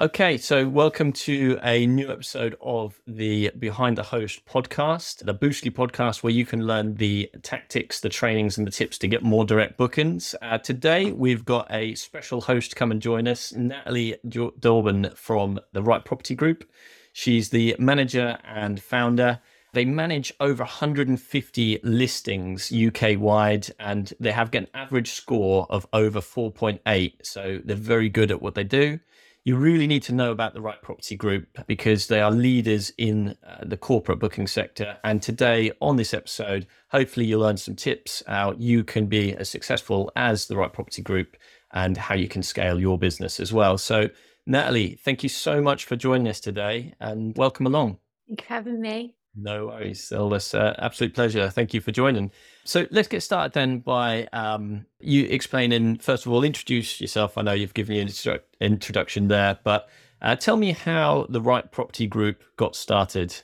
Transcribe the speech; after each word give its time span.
Okay, 0.00 0.38
so 0.38 0.68
welcome 0.68 1.12
to 1.12 1.56
a 1.62 1.86
new 1.86 2.10
episode 2.10 2.56
of 2.60 3.00
the 3.06 3.52
Behind 3.56 3.96
the 3.96 4.02
Host 4.02 4.44
podcast, 4.44 5.24
the 5.24 5.32
Boostly 5.32 5.70
podcast, 5.70 6.24
where 6.24 6.32
you 6.32 6.44
can 6.44 6.66
learn 6.66 6.96
the 6.96 7.30
tactics, 7.42 8.00
the 8.00 8.08
trainings, 8.08 8.58
and 8.58 8.66
the 8.66 8.72
tips 8.72 8.98
to 8.98 9.06
get 9.06 9.22
more 9.22 9.44
direct 9.44 9.76
bookings. 9.76 10.34
Uh, 10.42 10.58
today, 10.58 11.12
we've 11.12 11.44
got 11.44 11.68
a 11.70 11.94
special 11.94 12.40
host 12.40 12.74
come 12.74 12.90
and 12.90 13.00
join 13.00 13.28
us, 13.28 13.52
Natalie 13.52 14.16
Dorban 14.28 15.14
from 15.14 15.60
the 15.72 15.82
Right 15.82 16.04
Property 16.04 16.34
Group. 16.34 16.68
She's 17.12 17.50
the 17.50 17.76
manager 17.78 18.36
and 18.42 18.82
founder. 18.82 19.38
They 19.74 19.84
manage 19.84 20.32
over 20.40 20.64
150 20.64 21.80
listings 21.84 22.72
UK 22.72 23.16
wide, 23.16 23.68
and 23.78 24.12
they 24.18 24.32
have 24.32 24.52
an 24.56 24.66
average 24.74 25.12
score 25.12 25.68
of 25.70 25.86
over 25.92 26.20
4.8. 26.20 27.12
So 27.22 27.60
they're 27.64 27.76
very 27.76 28.08
good 28.08 28.32
at 28.32 28.42
what 28.42 28.56
they 28.56 28.64
do 28.64 28.98
you 29.44 29.56
really 29.56 29.86
need 29.86 30.02
to 30.02 30.14
know 30.14 30.32
about 30.32 30.54
the 30.54 30.60
right 30.60 30.80
property 30.80 31.16
group 31.16 31.46
because 31.66 32.06
they 32.06 32.20
are 32.20 32.30
leaders 32.30 32.90
in 32.96 33.36
uh, 33.46 33.58
the 33.62 33.76
corporate 33.76 34.18
booking 34.18 34.46
sector. 34.46 34.96
And 35.04 35.20
today, 35.20 35.70
on 35.82 35.96
this 35.96 36.14
episode, 36.14 36.66
hopefully 36.88 37.26
you'll 37.26 37.42
learn 37.42 37.58
some 37.58 37.76
tips 37.76 38.22
how 38.26 38.54
you 38.58 38.84
can 38.84 39.06
be 39.06 39.34
as 39.36 39.50
successful 39.50 40.10
as 40.16 40.46
the 40.46 40.56
right 40.56 40.72
property 40.72 41.02
group 41.02 41.36
and 41.72 41.96
how 41.96 42.14
you 42.14 42.26
can 42.26 42.42
scale 42.42 42.80
your 42.80 42.98
business 42.98 43.38
as 43.38 43.52
well. 43.52 43.76
So, 43.76 44.08
Natalie, 44.46 44.98
thank 45.04 45.22
you 45.22 45.28
so 45.28 45.60
much 45.60 45.84
for 45.84 45.96
joining 45.96 46.28
us 46.28 46.40
today 46.40 46.94
and 46.98 47.36
welcome 47.36 47.66
along. 47.66 47.98
Thank 48.26 48.40
you 48.40 48.46
for 48.46 48.54
having 48.54 48.80
me. 48.80 49.14
No 49.36 49.66
worries. 49.66 50.12
Well, 50.12 50.32
it's 50.34 50.54
uh, 50.54 50.74
absolute 50.78 51.14
pleasure. 51.14 51.50
Thank 51.50 51.74
you 51.74 51.80
for 51.80 51.90
joining. 51.90 52.30
So 52.64 52.86
let's 52.90 53.08
get 53.08 53.22
started 53.22 53.52
then 53.52 53.80
by 53.80 54.28
um, 54.32 54.86
you 55.00 55.24
explaining, 55.24 55.98
first 55.98 56.24
of 56.24 56.32
all, 56.32 56.44
introduce 56.44 57.00
yourself. 57.00 57.36
I 57.36 57.42
know 57.42 57.52
you've 57.52 57.74
given 57.74 57.96
you 57.96 58.02
an 58.02 58.08
instru- 58.08 58.40
introduction 58.60 59.28
there, 59.28 59.58
but 59.64 59.88
uh, 60.22 60.36
tell 60.36 60.56
me 60.56 60.72
how 60.72 61.26
the 61.28 61.40
Right 61.40 61.70
Property 61.70 62.06
Group 62.06 62.44
got 62.56 62.76
started. 62.76 63.34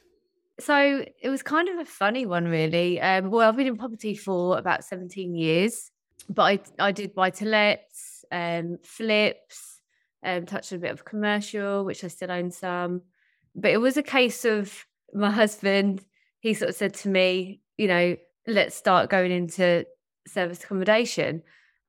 So 0.60 1.04
it 1.20 1.28
was 1.28 1.42
kind 1.42 1.68
of 1.68 1.78
a 1.78 1.84
funny 1.84 2.24
one, 2.24 2.44
really. 2.44 3.00
Um, 3.00 3.30
well, 3.30 3.48
I've 3.48 3.56
been 3.56 3.66
in 3.66 3.76
property 3.76 4.14
for 4.14 4.58
about 4.58 4.84
17 4.84 5.34
years, 5.34 5.90
but 6.28 6.42
I, 6.42 6.60
I 6.78 6.92
did 6.92 7.14
buy 7.14 7.30
to 7.30 7.46
lets, 7.46 8.24
um, 8.30 8.78
flips, 8.84 9.80
um, 10.22 10.46
touched 10.46 10.72
a 10.72 10.78
bit 10.78 10.92
of 10.92 11.04
commercial, 11.04 11.84
which 11.84 12.04
I 12.04 12.08
still 12.08 12.30
own 12.30 12.50
some. 12.50 13.02
But 13.56 13.72
it 13.72 13.78
was 13.78 13.96
a 13.96 14.02
case 14.02 14.44
of 14.44 14.86
my 15.14 15.30
husband, 15.30 16.04
he 16.40 16.54
sort 16.54 16.70
of 16.70 16.76
said 16.76 16.94
to 16.94 17.08
me, 17.08 17.60
you 17.76 17.88
know, 17.88 18.16
let's 18.46 18.74
start 18.74 19.10
going 19.10 19.30
into 19.30 19.86
service 20.26 20.62
accommodation. 20.64 21.42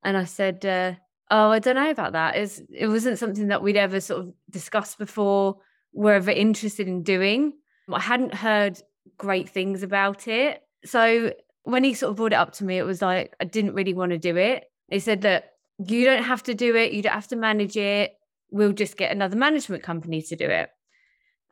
And 0.03 0.17
I 0.17 0.25
said, 0.25 0.65
uh, 0.65 0.93
oh, 1.29 1.51
I 1.51 1.59
don't 1.59 1.75
know 1.75 1.89
about 1.89 2.13
that. 2.13 2.35
It's, 2.35 2.61
it 2.73 2.87
wasn't 2.87 3.19
something 3.19 3.47
that 3.47 3.61
we'd 3.61 3.77
ever 3.77 3.99
sort 3.99 4.21
of 4.21 4.33
discussed 4.49 4.97
before, 4.97 5.57
were 5.93 6.13
ever 6.13 6.31
interested 6.31 6.87
in 6.87 7.03
doing. 7.03 7.53
I 7.91 7.99
hadn't 7.99 8.33
heard 8.33 8.81
great 9.17 9.49
things 9.49 9.83
about 9.83 10.27
it. 10.27 10.61
So 10.85 11.33
when 11.63 11.83
he 11.83 11.93
sort 11.93 12.11
of 12.11 12.15
brought 12.17 12.33
it 12.33 12.37
up 12.37 12.53
to 12.53 12.63
me, 12.63 12.77
it 12.77 12.83
was 12.83 13.01
like, 13.01 13.35
I 13.39 13.45
didn't 13.45 13.73
really 13.73 13.93
want 13.93 14.11
to 14.11 14.17
do 14.17 14.37
it. 14.37 14.65
He 14.89 14.99
said 14.99 15.21
that 15.21 15.53
you 15.77 16.05
don't 16.05 16.23
have 16.23 16.43
to 16.43 16.53
do 16.53 16.75
it, 16.75 16.93
you 16.93 17.01
don't 17.01 17.13
have 17.13 17.27
to 17.29 17.35
manage 17.35 17.77
it. 17.77 18.13
We'll 18.49 18.73
just 18.73 18.97
get 18.97 19.11
another 19.11 19.37
management 19.37 19.83
company 19.83 20.21
to 20.23 20.35
do 20.35 20.45
it. 20.45 20.69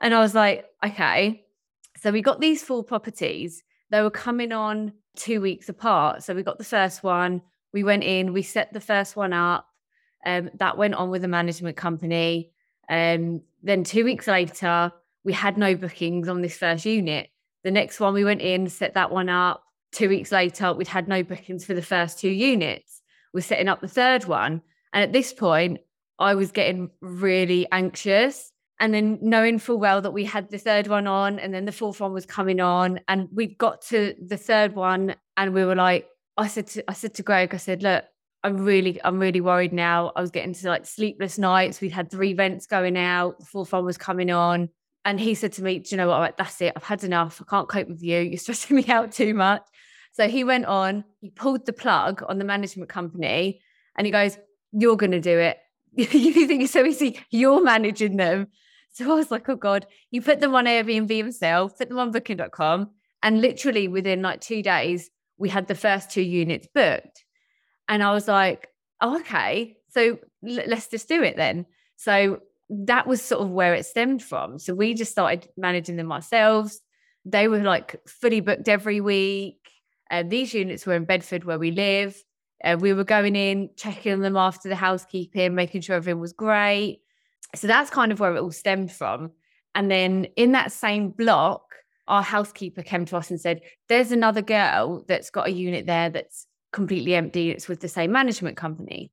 And 0.02 0.14
I 0.14 0.20
was 0.20 0.36
like, 0.36 0.66
okay. 0.86 1.46
So 2.02 2.12
we 2.12 2.22
got 2.22 2.40
these 2.40 2.64
four 2.64 2.84
properties. 2.84 3.64
They 3.90 4.02
were 4.02 4.12
coming 4.12 4.52
on 4.52 4.94
two 5.16 5.42
weeks 5.42 5.70
apart. 5.70 6.24
So 6.24 6.34
we 6.34 6.44
got 6.44 6.58
the 6.58 6.64
first 6.64 7.04
one, 7.04 7.42
we 7.74 7.84
went 7.84 8.04
in, 8.04 8.34
we 8.34 8.42
set 8.42 8.74
the 8.74 8.80
first 8.80 9.16
one 9.16 9.34
up. 9.34 9.68
Um, 10.26 10.50
that 10.56 10.78
went 10.78 10.96
on 10.96 11.10
with 11.10 11.22
the 11.22 11.28
management 11.28 11.78
company. 11.78 12.52
Um, 12.90 13.42
then 13.64 13.84
two 13.84 14.04
weeks 14.04 14.28
later, 14.28 14.92
we 15.24 15.34
had 15.34 15.58
no 15.58 15.76
bookings 15.76 16.28
on 16.28 16.42
this 16.42 16.58
first 16.58 16.86
unit. 16.86 17.30
The 17.64 17.72
next 17.72 18.00
one 18.00 18.14
we 18.14 18.24
went 18.24 18.42
in, 18.42 18.68
set 18.70 18.94
that 18.94 19.12
one 19.12 19.30
up. 19.30 19.64
Two 19.92 20.10
weeks 20.10 20.32
later, 20.32 20.74
we'd 20.74 20.88
had 20.88 21.08
no 21.08 21.24
bookings 21.24 21.66
for 21.66 21.74
the 21.74 21.82
first 21.82 22.20
two 22.20 22.30
units. 22.30 23.02
We're 23.34 23.42
setting 23.42 23.68
up 23.68 23.82
the 23.82 23.88
third 23.88 24.26
one. 24.26 24.62
And 24.94 25.04
at 25.04 25.14
this 25.14 25.34
point, 25.34 25.80
I 26.18 26.36
was 26.36 26.52
getting 26.52 26.90
really 27.02 27.68
anxious 27.72 28.52
and 28.80 28.94
then 28.94 29.20
knowing 29.22 29.60
full 29.60 29.78
well 29.78 30.02
that 30.02 30.12
we 30.12 30.26
had 30.26 30.50
the 30.50 30.58
third 30.58 30.88
one 30.88 31.08
on 31.08 31.40
and 31.40 31.54
then 31.54 31.66
the 31.66 31.72
fourth 31.72 32.00
one 32.00 32.14
was 32.14 32.26
coming 32.26 32.60
on 32.60 33.00
and 33.08 33.28
we 33.34 33.48
got 33.48 33.82
to 33.82 34.16
the 34.26 34.38
third 34.38 34.76
one 34.76 35.16
and 35.38 35.54
we 35.54 35.66
were 35.66 35.76
like 35.76 36.08
i 36.38 36.48
said 36.48 36.68
to 36.68 36.90
i 36.90 36.94
said 36.94 37.14
to 37.14 37.24
greg 37.24 37.54
i 37.54 37.58
said 37.58 37.84
look 37.84 38.06
i'm 38.44 38.58
really 38.58 39.00
i'm 39.04 39.20
really 39.20 39.42
worried 39.42 39.74
now. 39.74 40.12
I 40.16 40.22
was 40.22 40.32
getting 40.32 40.54
to 40.54 40.68
like 40.68 40.86
sleepless 40.86 41.38
nights. 41.38 41.82
We'd 41.82 41.92
had 41.92 42.10
three 42.10 42.34
vents 42.34 42.66
going 42.66 42.98
out. 42.98 43.40
The 43.40 43.46
fourth 43.46 43.72
one 43.72 43.86
was 43.86 43.98
coming 43.98 44.32
on. 44.32 44.70
And 45.06 45.20
he 45.20 45.34
said 45.34 45.54
to 45.54 45.64
me 45.64 45.80
do 45.80 45.90
you 45.92 45.98
know 45.98 46.08
what? 46.08 46.20
Like, 46.20 46.38
that's 46.38 46.62
it. 46.62 46.74
I've 46.76 46.84
had 46.84 47.04
enough. 47.04 47.42
I 47.42 47.50
can't 47.50 47.70
cope 47.70 47.88
with 47.88 48.04
you. 48.04 48.20
You're 48.20 48.38
stressing 48.46 48.76
me 48.76 48.86
out 48.88 49.12
too 49.12 49.34
much. 49.34 49.64
So 50.14 50.28
he 50.28 50.44
went 50.44 50.66
on 50.66 51.04
he 51.22 51.30
pulled 51.30 51.66
the 51.66 51.74
plug 51.74 52.24
on 52.28 52.40
the 52.40 52.46
management 52.46 52.90
company 52.90 53.62
and 53.98 54.06
he 54.06 54.12
goes 54.12 54.38
you're 54.72 54.98
going 54.98 55.12
to 55.12 55.22
do 55.22 55.38
it. 55.38 55.58
You 55.96 56.48
think 56.48 56.64
it's 56.64 56.74
so 56.74 56.86
easy? 56.86 57.20
You're 57.32 57.64
managing 57.64 58.18
them 58.18 58.48
so 59.00 59.14
I 59.14 59.16
was 59.16 59.32
like, 59.32 59.48
oh 59.48 59.56
God, 59.56 59.88
you 60.12 60.22
put 60.22 60.42
them 60.42 60.54
on 60.56 60.66
Airbnb 60.66 61.16
himself, 61.16 61.78
put 61.78 61.88
them 61.88 62.00
on 62.00 62.12
booking.com. 62.12 62.90
And 63.24 63.40
literally 63.40 63.88
within 63.88 64.22
like 64.22 64.42
two 64.42 64.62
days, 64.62 65.10
we 65.38 65.48
had 65.48 65.68
the 65.68 65.76
first 65.76 66.12
two 66.12 66.22
units 66.22 66.68
booked. 66.76 67.24
And 67.88 68.04
I 68.04 68.12
was 68.12 68.28
like, 68.28 68.68
oh, 69.00 69.22
okay, 69.22 69.78
so 69.90 70.20
l- 70.46 70.64
let's 70.68 70.90
just 70.90 71.08
do 71.08 71.24
it 71.24 71.38
then. 71.38 71.66
So 71.96 72.42
that 72.70 73.08
was 73.08 73.22
sort 73.22 73.42
of 73.42 73.50
where 73.50 73.74
it 73.74 73.86
stemmed 73.86 74.22
from. 74.22 74.60
So 74.60 74.76
we 74.76 74.94
just 74.94 75.12
started 75.12 75.48
managing 75.56 75.96
them 75.96 76.12
ourselves. 76.12 76.82
They 77.24 77.48
were 77.48 77.60
like 77.60 78.06
fully 78.06 78.42
booked 78.42 78.68
every 78.68 79.00
week. 79.00 79.58
And 80.12 80.30
these 80.30 80.54
units 80.54 80.86
were 80.86 80.96
in 80.96 81.06
Bedford 81.06 81.46
where 81.46 81.60
we 81.60 81.72
live. 81.72 82.22
Uh, 82.62 82.76
we 82.78 82.92
were 82.92 83.06
going 83.06 83.38
in, 83.38 83.70
checking 83.78 84.20
them 84.20 84.36
after 84.36 84.68
the 84.68 84.76
housekeeping, 84.76 85.56
making 85.56 85.82
sure 85.82 85.96
everything 85.96 86.20
was 86.20 86.34
great. 86.34 87.00
So 87.56 87.68
that's 87.68 87.90
kind 87.90 88.12
of 88.12 88.20
where 88.20 88.36
it 88.36 88.42
all 88.42 88.52
stemmed 88.52 88.92
from. 88.92 89.32
And 89.76 89.90
then 89.90 90.26
in 90.36 90.52
that 90.54 90.72
same 90.72 91.10
block, 91.10 91.64
our 92.08 92.24
housekeeper 92.24 92.82
came 92.82 93.06
to 93.06 93.18
us 93.18 93.30
and 93.30 93.40
said, 93.40 93.62
There's 93.88 94.12
another 94.12 94.42
girl 94.42 95.04
that's 95.08 95.30
got 95.30 95.48
a 95.48 95.52
unit 95.52 95.86
there 95.86 96.10
that's 96.10 96.48
completely 96.72 97.16
empty. 97.16 97.52
It's 97.52 97.68
with 97.68 97.80
the 97.80 97.88
same 97.88 98.12
management 98.12 98.58
company. 98.58 99.12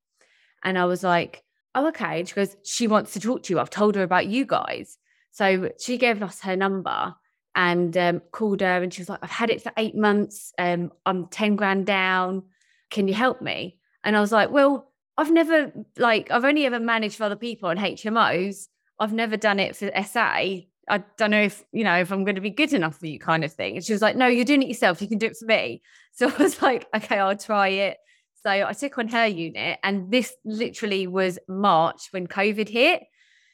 And 0.65 0.79
I 0.79 0.87
was 0.87 1.03
like, 1.03 1.43
Oh, 1.75 1.89
okay. 1.89 2.21
And 2.21 2.29
she 2.29 2.35
goes, 2.35 2.57
She 2.65 2.87
wants 2.89 3.13
to 3.13 3.21
talk 3.21 3.43
to 3.45 3.53
you. 3.53 3.61
I've 3.61 3.71
told 3.71 3.95
her 3.95 4.03
about 4.03 4.27
you 4.27 4.47
guys. 4.47 4.99
So 5.31 5.71
she 5.79 5.99
gave 5.99 6.23
us 6.23 6.41
her 6.41 6.57
number 6.57 7.15
and 7.55 7.95
um, 7.97 8.23
called 8.33 8.61
her 8.63 8.83
and 8.83 8.93
she 8.93 9.03
was 9.03 9.09
like, 9.11 9.21
I've 9.23 9.31
had 9.31 9.51
it 9.51 9.63
for 9.63 9.73
eight 9.77 9.95
months. 9.95 10.53
Um, 10.59 10.91
I'm 11.05 11.27
10 11.27 11.57
grand 11.57 11.87
down. 11.87 12.45
Can 12.91 13.09
you 13.09 13.15
help 13.15 13.43
me? 13.43 13.79
And 14.03 14.17
I 14.17 14.21
was 14.21 14.33
like, 14.33 14.51
Well, 14.51 14.91
I've 15.19 15.31
never 15.31 15.73
like 15.97 16.31
I've 16.31 16.45
only 16.45 16.67
ever 16.67 16.81
managed 16.81 17.17
for 17.17 17.25
other 17.25 17.37
people 17.37 17.69
on 17.69 17.77
HMOs. 17.79 18.67
I've 18.99 19.13
never 19.13 19.37
done 19.37 19.61
it 19.61 19.77
for 19.77 19.91
SA. 20.05 20.65
I 20.89 21.03
don't 21.17 21.31
know 21.31 21.43
if 21.43 21.65
you 21.73 21.85
know 21.85 21.97
if 21.97 22.13
I'm 22.13 22.25
going 22.25 22.37
to 22.37 22.41
be 22.41 22.51
good 22.51 22.73
enough 22.73 22.99
for 22.99 23.07
you, 23.07 23.19
kind 23.19 23.45
of 23.45 23.53
thing. 23.53 23.77
And 23.77 23.85
she 23.85 23.93
was 23.93 24.03
like, 24.03 24.17
"No, 24.17 24.27
you're 24.27 24.45
doing 24.45 24.63
it 24.63 24.69
yourself. 24.69 25.01
You 25.01 25.09
can 25.09 25.19
do 25.19 25.27
it 25.27 25.37
for 25.37 25.47
me." 25.47 25.83
So 26.13 26.29
I 26.39 26.43
was 26.43 26.63
like, 26.63 26.87
"Okay, 26.95 27.19
I'll 27.19 27.37
try 27.37 27.69
it." 27.69 27.99
So 28.43 28.51
I 28.51 28.73
took 28.73 28.99
on 28.99 29.09
her 29.09 29.27
unit, 29.27 29.79
and 29.83 30.11
this 30.11 30.35
literally 30.45 31.07
was 31.07 31.39
March 31.49 32.09
when 32.11 32.27
COVID 32.27 32.69
hit. 32.69 33.03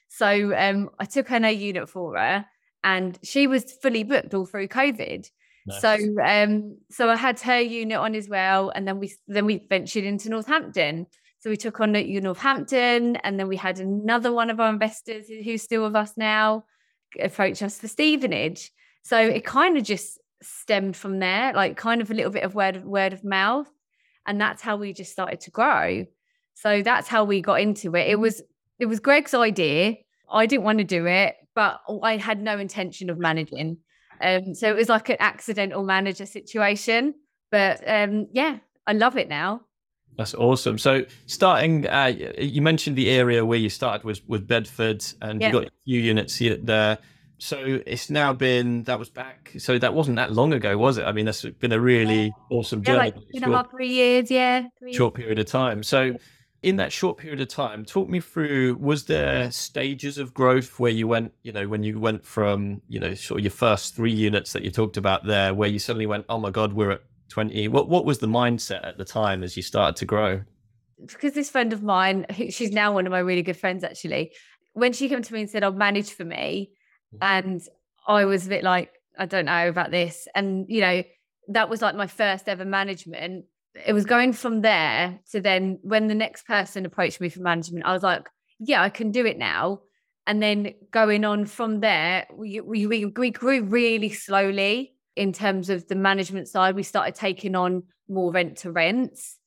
So 0.09 0.55
um, 0.55 0.89
I 0.99 1.05
took 1.05 1.31
on 1.31 1.43
her 1.43 1.49
unit 1.49 1.89
for 1.89 2.17
her, 2.17 2.45
and 2.83 3.17
she 3.23 3.47
was 3.47 3.71
fully 3.81 4.03
booked 4.03 4.33
all 4.33 4.45
through 4.45 4.67
COVID. 4.67 5.27
Nice. 5.65 5.81
So 5.81 5.97
um, 6.23 6.77
so 6.91 7.09
I 7.09 7.15
had 7.15 7.39
her 7.39 7.59
unit 7.59 7.97
on 7.97 8.15
as 8.15 8.27
well, 8.29 8.69
and 8.69 8.87
then 8.87 8.99
we 8.99 9.13
then 9.27 9.45
we 9.45 9.65
ventured 9.67 10.03
into 10.03 10.29
Northampton. 10.29 11.07
So 11.43 11.49
we 11.49 11.57
took 11.57 11.81
on 11.81 11.93
at 11.97 12.07
Northampton, 12.07 13.17
and 13.17 13.37
then 13.37 13.49
we 13.49 13.57
had 13.57 13.77
another 13.77 14.31
one 14.31 14.49
of 14.49 14.61
our 14.61 14.69
investors 14.69 15.27
who's 15.27 15.61
still 15.61 15.83
with 15.83 15.93
us 15.93 16.13
now 16.15 16.63
approach 17.19 17.61
us 17.61 17.77
for 17.77 17.89
Stevenage. 17.89 18.71
So 19.03 19.17
it 19.17 19.43
kind 19.43 19.77
of 19.77 19.83
just 19.83 20.21
stemmed 20.41 20.95
from 20.95 21.19
there, 21.19 21.51
like 21.51 21.75
kind 21.75 21.99
of 21.99 22.09
a 22.09 22.13
little 22.13 22.31
bit 22.31 22.43
of 22.43 22.55
word 22.55 22.77
of 22.77 22.85
word 22.85 23.11
of 23.11 23.25
mouth, 23.25 23.69
and 24.25 24.39
that's 24.39 24.61
how 24.61 24.77
we 24.77 24.93
just 24.93 25.11
started 25.11 25.41
to 25.41 25.51
grow. 25.51 26.05
So 26.53 26.81
that's 26.81 27.09
how 27.09 27.25
we 27.25 27.41
got 27.41 27.59
into 27.59 27.93
it. 27.97 28.07
It 28.07 28.19
was 28.19 28.41
it 28.79 28.85
was 28.85 29.01
Greg's 29.01 29.33
idea. 29.33 29.95
I 30.31 30.45
didn't 30.45 30.63
want 30.63 30.77
to 30.77 30.85
do 30.85 31.07
it, 31.07 31.35
but 31.55 31.81
I 32.03 32.15
had 32.15 32.41
no 32.41 32.57
intention 32.57 33.09
of 33.09 33.19
managing. 33.19 33.79
Um, 34.21 34.55
so 34.55 34.69
it 34.69 34.77
was 34.77 34.87
like 34.87 35.09
an 35.09 35.17
accidental 35.19 35.83
manager 35.83 36.25
situation. 36.25 37.15
But 37.51 37.83
um, 37.85 38.27
yeah, 38.31 38.59
I 38.87 38.93
love 38.93 39.17
it 39.17 39.27
now. 39.27 39.63
That's 40.17 40.35
awesome. 40.35 40.77
So, 40.77 41.05
starting, 41.25 41.87
uh, 41.87 42.13
you 42.37 42.61
mentioned 42.61 42.95
the 42.95 43.09
area 43.09 43.45
where 43.45 43.57
you 43.57 43.69
started 43.69 44.03
was 44.03 44.25
with 44.27 44.47
Bedford, 44.47 45.03
and 45.21 45.41
you 45.41 45.51
got 45.51 45.65
a 45.65 45.71
few 45.85 45.99
units 45.99 46.35
here 46.35 46.57
there. 46.57 46.99
So 47.39 47.81
it's 47.85 48.09
now 48.09 48.31
been 48.31 48.83
that 48.83 48.99
was 48.99 49.09
back. 49.09 49.51
So 49.57 49.77
that 49.77 49.93
wasn't 49.93 50.15
that 50.15 50.31
long 50.31 50.53
ago, 50.53 50.77
was 50.77 50.97
it? 50.97 51.03
I 51.03 51.11
mean, 51.11 51.25
that's 51.25 51.41
been 51.41 51.73
a 51.73 51.79
really 51.79 52.25
yeah. 52.25 52.29
awesome 52.49 52.83
journey. 52.83 52.97
Yeah, 52.97 53.03
like 53.03 53.15
two 53.15 53.23
and 53.33 53.45
a 53.45 53.57
half, 53.57 53.69
three 53.69 53.89
years, 53.89 54.31
yeah, 54.31 54.67
three 54.79 54.93
short 54.93 55.15
period 55.15 55.39
of 55.39 55.45
time. 55.45 55.83
So, 55.83 56.15
in 56.61 56.77
that 56.77 56.93
short 56.93 57.17
period 57.17 57.41
of 57.41 57.49
time, 57.49 57.83
talk 57.83 58.07
me 58.07 58.21
through 58.21 58.75
was 58.79 59.05
there 59.05 59.51
stages 59.51 60.17
of 60.17 60.33
growth 60.33 60.79
where 60.79 60.91
you 60.91 61.07
went, 61.07 61.33
you 61.43 61.51
know, 61.51 61.67
when 61.67 61.83
you 61.83 61.99
went 61.99 62.23
from, 62.23 62.81
you 62.87 62.99
know, 62.99 63.13
sort 63.13 63.41
of 63.41 63.43
your 63.43 63.51
first 63.51 63.93
three 63.93 64.13
units 64.13 64.53
that 64.53 64.63
you 64.63 64.71
talked 64.71 64.95
about 64.95 65.25
there, 65.25 65.53
where 65.53 65.67
you 65.67 65.79
suddenly 65.79 66.05
went, 66.05 66.25
oh 66.29 66.39
my 66.39 66.49
God, 66.49 66.71
we're 66.71 66.91
at 66.91 67.01
20. 67.29 67.67
What 67.67 67.89
what 67.89 68.05
was 68.05 68.19
the 68.19 68.27
mindset 68.27 68.85
at 68.85 68.97
the 68.97 69.05
time 69.05 69.43
as 69.43 69.55
you 69.57 69.63
started 69.63 69.95
to 69.97 70.05
grow? 70.05 70.41
Because 71.05 71.33
this 71.33 71.49
friend 71.49 71.73
of 71.73 71.83
mine, 71.83 72.25
she's 72.49 72.71
now 72.71 72.93
one 72.93 73.05
of 73.05 73.11
my 73.11 73.19
really 73.19 73.41
good 73.41 73.57
friends 73.57 73.83
actually, 73.83 74.33
when 74.73 74.93
she 74.93 75.09
came 75.09 75.21
to 75.21 75.33
me 75.33 75.41
and 75.41 75.49
said, 75.49 75.63
I'll 75.63 75.71
manage 75.71 76.11
for 76.11 76.25
me, 76.25 76.71
and 77.21 77.61
I 78.07 78.25
was 78.25 78.45
a 78.45 78.49
bit 78.49 78.63
like, 78.63 78.91
I 79.17 79.25
don't 79.25 79.45
know 79.45 79.67
about 79.67 79.91
this. 79.91 80.27
And, 80.35 80.65
you 80.69 80.81
know, 80.81 81.03
that 81.49 81.69
was 81.69 81.81
like 81.81 81.95
my 81.95 82.07
first 82.07 82.47
ever 82.47 82.65
management 82.65 83.45
it 83.85 83.93
was 83.93 84.05
going 84.05 84.33
from 84.33 84.61
there 84.61 85.19
to 85.31 85.41
then 85.41 85.79
when 85.81 86.07
the 86.07 86.15
next 86.15 86.45
person 86.45 86.85
approached 86.85 87.19
me 87.19 87.29
for 87.29 87.41
management, 87.41 87.85
I 87.85 87.93
was 87.93 88.03
like, 88.03 88.29
yeah, 88.59 88.81
I 88.81 88.89
can 88.89 89.11
do 89.11 89.25
it 89.25 89.37
now. 89.37 89.81
And 90.27 90.41
then 90.41 90.73
going 90.91 91.25
on 91.25 91.45
from 91.45 91.79
there, 91.81 92.27
we, 92.33 92.61
we, 92.61 92.85
we 92.85 93.31
grew 93.31 93.63
really 93.63 94.09
slowly 94.09 94.93
in 95.15 95.33
terms 95.33 95.69
of 95.69 95.87
the 95.87 95.95
management 95.95 96.47
side. 96.47 96.75
We 96.75 96.83
started 96.83 97.15
taking 97.15 97.55
on 97.55 97.83
more 98.09 98.31
rent 98.31 98.57
to 98.59 98.71
rents. 98.71 99.37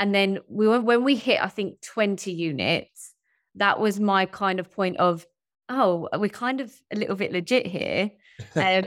And 0.00 0.14
then 0.14 0.38
we 0.48 0.66
were, 0.68 0.80
when 0.80 1.04
we 1.04 1.16
hit, 1.16 1.42
I 1.42 1.48
think 1.48 1.80
20 1.82 2.32
units, 2.32 3.14
that 3.54 3.78
was 3.78 4.00
my 4.00 4.26
kind 4.26 4.58
of 4.58 4.70
point 4.70 4.96
of, 4.96 5.26
oh, 5.68 6.08
we're 6.14 6.28
kind 6.28 6.60
of 6.60 6.72
a 6.92 6.96
little 6.96 7.16
bit 7.16 7.32
legit 7.32 7.66
here. 7.66 8.10
Um, 8.56 8.84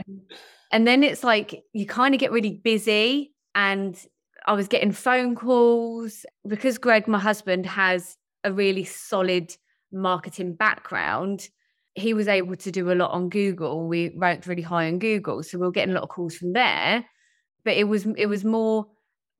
and 0.70 0.86
then 0.86 1.02
it's 1.02 1.24
like 1.24 1.64
you 1.72 1.86
kind 1.86 2.14
of 2.14 2.20
get 2.20 2.32
really 2.32 2.60
busy 2.62 3.32
and 3.54 3.98
I 4.46 4.52
was 4.52 4.68
getting 4.68 4.92
phone 4.92 5.34
calls 5.34 6.24
because 6.46 6.78
Greg, 6.78 7.08
my 7.08 7.18
husband, 7.18 7.66
has 7.66 8.16
a 8.44 8.52
really 8.52 8.84
solid 8.84 9.54
marketing 9.92 10.54
background. 10.54 11.48
He 11.98 12.14
was 12.14 12.28
able 12.28 12.56
to 12.56 12.70
do 12.70 12.90
a 12.90 12.94
lot 12.94 13.10
on 13.10 13.28
Google. 13.28 13.86
We 13.86 14.12
ranked 14.16 14.46
really 14.46 14.62
high 14.62 14.86
on 14.86 14.98
Google, 14.98 15.42
so 15.42 15.58
we 15.58 15.66
were 15.66 15.72
getting 15.72 15.92
a 15.92 15.94
lot 15.94 16.04
of 16.04 16.08
calls 16.08 16.36
from 16.36 16.52
there. 16.52 17.04
But 17.64 17.76
it 17.76 17.84
was 17.84 18.06
it 18.16 18.26
was 18.26 18.44
more 18.44 18.86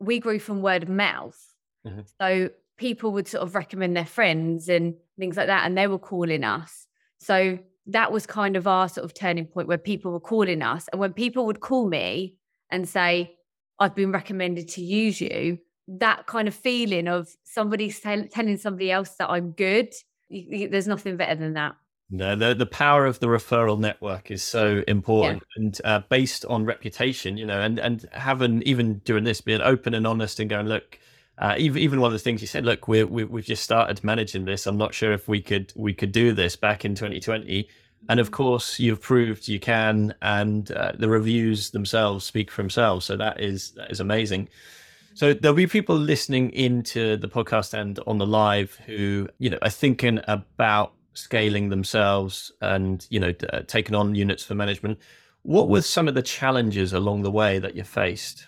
we 0.00 0.18
grew 0.18 0.38
from 0.38 0.62
word 0.62 0.82
of 0.82 0.88
mouth. 0.88 1.38
Mm-hmm. 1.86 2.00
So 2.20 2.50
people 2.76 3.12
would 3.12 3.28
sort 3.28 3.42
of 3.42 3.54
recommend 3.54 3.96
their 3.96 4.06
friends 4.06 4.68
and 4.68 4.94
things 5.18 5.36
like 5.36 5.46
that, 5.46 5.66
and 5.66 5.76
they 5.76 5.86
were 5.86 5.98
calling 5.98 6.44
us. 6.44 6.86
So 7.20 7.58
that 7.86 8.12
was 8.12 8.26
kind 8.26 8.56
of 8.56 8.66
our 8.66 8.88
sort 8.88 9.04
of 9.04 9.14
turning 9.14 9.46
point 9.46 9.66
where 9.66 9.78
people 9.78 10.12
were 10.12 10.20
calling 10.20 10.62
us. 10.62 10.88
And 10.92 11.00
when 11.00 11.12
people 11.12 11.46
would 11.46 11.60
call 11.60 11.88
me 11.88 12.36
and 12.70 12.88
say, 12.88 13.34
I've 13.78 13.94
been 13.94 14.12
recommended 14.12 14.68
to 14.68 14.82
use 14.82 15.20
you, 15.20 15.58
that 15.88 16.26
kind 16.26 16.48
of 16.48 16.54
feeling 16.54 17.08
of 17.08 17.28
somebody 17.44 17.90
telling 17.90 18.58
somebody 18.58 18.90
else 18.90 19.10
that 19.18 19.30
I'm 19.30 19.52
good, 19.52 19.94
you, 20.28 20.58
you, 20.58 20.68
there's 20.68 20.86
nothing 20.86 21.16
better 21.16 21.34
than 21.34 21.54
that. 21.54 21.76
No, 22.10 22.34
the 22.34 22.54
the 22.54 22.66
power 22.66 23.04
of 23.04 23.20
the 23.20 23.26
referral 23.26 23.78
network 23.78 24.30
is 24.30 24.42
so 24.42 24.82
important, 24.88 25.42
yeah. 25.54 25.62
and 25.62 25.80
uh, 25.84 26.00
based 26.08 26.46
on 26.46 26.64
reputation, 26.64 27.36
you 27.36 27.44
know, 27.44 27.60
and 27.60 27.78
and 27.78 28.08
having 28.12 28.62
even 28.62 28.98
doing 29.00 29.24
this, 29.24 29.42
being 29.42 29.60
open 29.60 29.92
and 29.92 30.06
honest, 30.06 30.40
and 30.40 30.48
going, 30.48 30.66
look, 30.66 30.98
uh, 31.36 31.54
even 31.58 31.82
even 31.82 32.00
one 32.00 32.08
of 32.08 32.14
the 32.14 32.18
things 32.18 32.40
you 32.40 32.46
said, 32.46 32.64
look, 32.64 32.88
we 32.88 33.04
we 33.04 33.24
we've 33.24 33.44
just 33.44 33.62
started 33.62 34.02
managing 34.02 34.46
this. 34.46 34.66
I'm 34.66 34.78
not 34.78 34.94
sure 34.94 35.12
if 35.12 35.28
we 35.28 35.42
could 35.42 35.72
we 35.76 35.92
could 35.92 36.12
do 36.12 36.32
this 36.32 36.56
back 36.56 36.84
in 36.86 36.94
2020. 36.94 37.68
And 38.08 38.20
of 38.20 38.30
course, 38.30 38.78
you've 38.78 39.02
proved 39.02 39.46
you 39.46 39.60
can, 39.60 40.14
and 40.22 40.70
uh, 40.72 40.92
the 40.98 41.08
reviews 41.08 41.70
themselves 41.70 42.24
speak 42.24 42.50
for 42.50 42.62
themselves. 42.62 43.04
So 43.04 43.16
that 43.16 43.38
is 43.40 43.72
that 43.72 43.90
is 43.90 44.00
amazing. 44.00 44.48
So 45.12 45.34
there'll 45.34 45.56
be 45.56 45.66
people 45.66 45.96
listening 45.96 46.50
into 46.52 47.16
the 47.16 47.28
podcast 47.28 47.74
and 47.74 47.98
on 48.06 48.18
the 48.18 48.26
live 48.26 48.76
who 48.86 49.28
you 49.38 49.50
know 49.50 49.58
are 49.60 49.68
thinking 49.68 50.20
about 50.26 50.92
scaling 51.14 51.68
themselves 51.68 52.52
and 52.60 53.06
you 53.10 53.20
know 53.20 53.34
uh, 53.52 53.60
taking 53.66 53.94
on 53.94 54.14
units 54.14 54.44
for 54.44 54.54
management. 54.54 54.98
What 55.42 55.68
were 55.68 55.82
some 55.82 56.08
of 56.08 56.14
the 56.14 56.22
challenges 56.22 56.92
along 56.92 57.22
the 57.22 57.30
way 57.30 57.58
that 57.58 57.74
you 57.74 57.84
faced? 57.84 58.46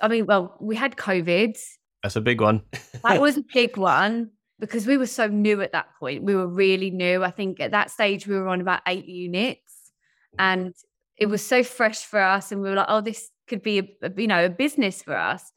I 0.00 0.08
mean, 0.08 0.26
well, 0.26 0.56
we 0.60 0.76
had 0.76 0.96
COVID. 0.96 1.58
That's 2.02 2.16
a 2.16 2.20
big 2.20 2.40
one. 2.40 2.62
that 3.04 3.20
was 3.20 3.36
a 3.36 3.44
big 3.52 3.76
one 3.76 4.30
because 4.58 4.86
we 4.86 4.96
were 4.96 5.06
so 5.06 5.26
new 5.26 5.60
at 5.60 5.72
that 5.72 5.88
point. 5.98 6.22
We 6.22 6.34
were 6.34 6.46
really 6.46 6.90
new. 6.90 7.22
I 7.22 7.30
think 7.30 7.60
at 7.60 7.72
that 7.72 7.90
stage 7.90 8.26
we 8.26 8.36
were 8.36 8.48
on 8.48 8.60
about 8.60 8.80
eight 8.86 9.06
units 9.06 9.92
and 10.38 10.74
it 11.16 11.26
was 11.26 11.44
so 11.44 11.62
fresh 11.62 12.04
for 12.04 12.20
us. 12.20 12.52
And 12.52 12.62
we 12.62 12.68
were 12.68 12.76
like, 12.76 12.86
oh, 12.88 13.00
this 13.00 13.30
could 13.48 13.62
be, 13.62 13.78
a, 13.80 13.88
a 14.02 14.12
you 14.16 14.26
know, 14.26 14.44
a 14.44 14.48
business 14.48 15.02
for 15.02 15.16
us. 15.16 15.52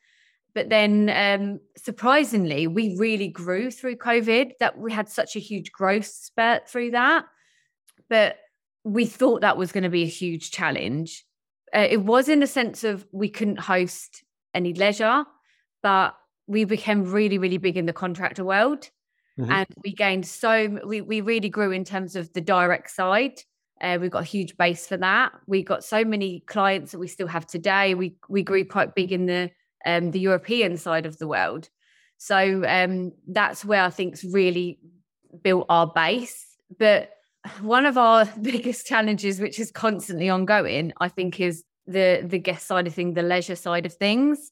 But 0.53 0.69
then 0.69 1.09
um, 1.09 1.59
surprisingly, 1.77 2.67
we 2.67 2.97
really 2.97 3.29
grew 3.29 3.71
through 3.71 3.97
COVID 3.97 4.53
that 4.59 4.77
we 4.77 4.91
had 4.91 5.07
such 5.07 5.35
a 5.35 5.39
huge 5.39 5.71
growth 5.71 6.05
spurt 6.05 6.67
through 6.69 6.91
that. 6.91 7.25
But 8.09 8.37
we 8.83 9.05
thought 9.05 9.41
that 9.41 9.57
was 9.57 9.71
going 9.71 9.83
to 9.83 9.89
be 9.89 10.03
a 10.03 10.07
huge 10.07 10.51
challenge. 10.51 11.23
Uh, 11.73 11.87
it 11.89 12.03
was 12.03 12.27
in 12.27 12.39
the 12.39 12.47
sense 12.47 12.83
of 12.83 13.05
we 13.11 13.29
couldn't 13.29 13.59
host 13.59 14.23
any 14.53 14.73
leisure, 14.73 15.23
but 15.81 16.15
we 16.47 16.65
became 16.65 17.09
really, 17.09 17.37
really 17.37 17.57
big 17.57 17.77
in 17.77 17.85
the 17.85 17.93
contractor 17.93 18.43
world. 18.43 18.89
Mm-hmm. 19.39 19.51
And 19.51 19.67
we 19.83 19.93
gained 19.93 20.27
so 20.27 20.79
we 20.85 20.99
we 20.99 21.21
really 21.21 21.47
grew 21.47 21.71
in 21.71 21.85
terms 21.85 22.17
of 22.17 22.33
the 22.33 22.41
direct 22.41 22.91
side. 22.91 23.41
Uh, 23.79 23.97
we've 23.99 24.11
got 24.11 24.23
a 24.23 24.25
huge 24.25 24.57
base 24.57 24.85
for 24.85 24.97
that. 24.97 25.31
We 25.47 25.63
got 25.63 25.83
so 25.83 26.03
many 26.03 26.41
clients 26.41 26.91
that 26.91 26.99
we 26.99 27.07
still 27.07 27.27
have 27.27 27.47
today. 27.47 27.95
We 27.95 28.17
we 28.27 28.43
grew 28.43 28.65
quite 28.65 28.93
big 28.93 29.13
in 29.13 29.25
the 29.25 29.49
um, 29.85 30.11
the 30.11 30.19
European 30.19 30.77
side 30.77 31.05
of 31.05 31.17
the 31.17 31.27
world. 31.27 31.69
So 32.17 32.63
um, 32.67 33.13
that's 33.27 33.65
where 33.65 33.83
I 33.83 33.89
think's 33.89 34.23
really 34.23 34.79
built 35.43 35.65
our 35.69 35.87
base. 35.87 36.45
But 36.77 37.11
one 37.61 37.85
of 37.85 37.97
our 37.97 38.25
biggest 38.41 38.85
challenges, 38.85 39.39
which 39.39 39.59
is 39.59 39.71
constantly 39.71 40.29
ongoing, 40.29 40.93
I 40.99 41.09
think, 41.09 41.39
is 41.39 41.63
the 41.87 42.23
the 42.23 42.39
guest 42.39 42.67
side 42.67 42.87
of 42.87 42.93
things, 42.93 43.15
the 43.15 43.23
leisure 43.23 43.55
side 43.55 43.85
of 43.85 43.93
things 43.93 44.51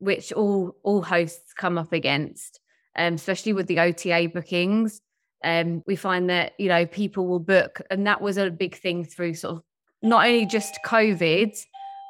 which 0.00 0.32
all 0.32 0.76
all 0.82 1.02
hosts 1.02 1.52
come 1.52 1.78
up 1.78 1.92
against, 1.92 2.58
um, 2.96 3.14
especially 3.14 3.52
with 3.52 3.68
the 3.68 3.78
OTA 3.78 4.30
bookings. 4.34 5.00
Um, 5.44 5.82
we 5.86 5.96
find 5.96 6.28
that 6.28 6.52
you 6.58 6.68
know 6.68 6.86
people 6.86 7.26
will 7.26 7.38
book, 7.38 7.80
and 7.90 8.06
that 8.06 8.20
was 8.20 8.36
a 8.36 8.50
big 8.50 8.74
thing 8.74 9.04
through 9.04 9.34
sort 9.34 9.56
of 9.56 9.62
not 10.02 10.26
only 10.26 10.46
just 10.46 10.78
COVID, 10.84 11.56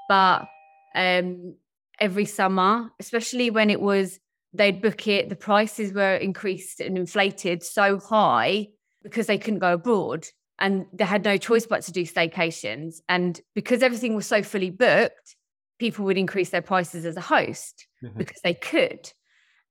but 0.09 0.49
um, 0.95 1.55
every 2.01 2.25
summer, 2.25 2.91
especially 2.99 3.51
when 3.51 3.71
it 3.71 3.81
was 3.81 4.19
they'd 4.53 4.83
book 4.83 5.07
it, 5.07 5.29
the 5.29 5.37
prices 5.37 5.93
were 5.93 6.17
increased 6.17 6.81
and 6.81 6.97
inflated 6.97 7.63
so 7.63 7.99
high 7.99 8.69
because 9.03 9.27
they 9.27 9.39
couldn't 9.39 9.61
go 9.61 9.75
abroad 9.75 10.27
and 10.59 10.87
they 10.93 11.05
had 11.05 11.25
no 11.25 11.37
choice 11.37 11.67
but 11.67 11.83
to 11.83 11.93
do 11.93 12.05
staycations. 12.05 12.97
And 13.09 13.41
because 13.55 13.83
everything 13.83 14.15
was 14.15 14.27
so 14.27 14.43
fully 14.43 14.71
booked, 14.71 15.37
people 15.79 16.05
would 16.05 16.19
increase 16.19 16.51
their 16.51 16.63
prices 16.63 17.07
as 17.07 17.17
a 17.17 17.23
host 17.23 17.87
mm-hmm. 18.05 18.19
because 18.19 18.41
they 18.43 18.55
could. 18.55 19.11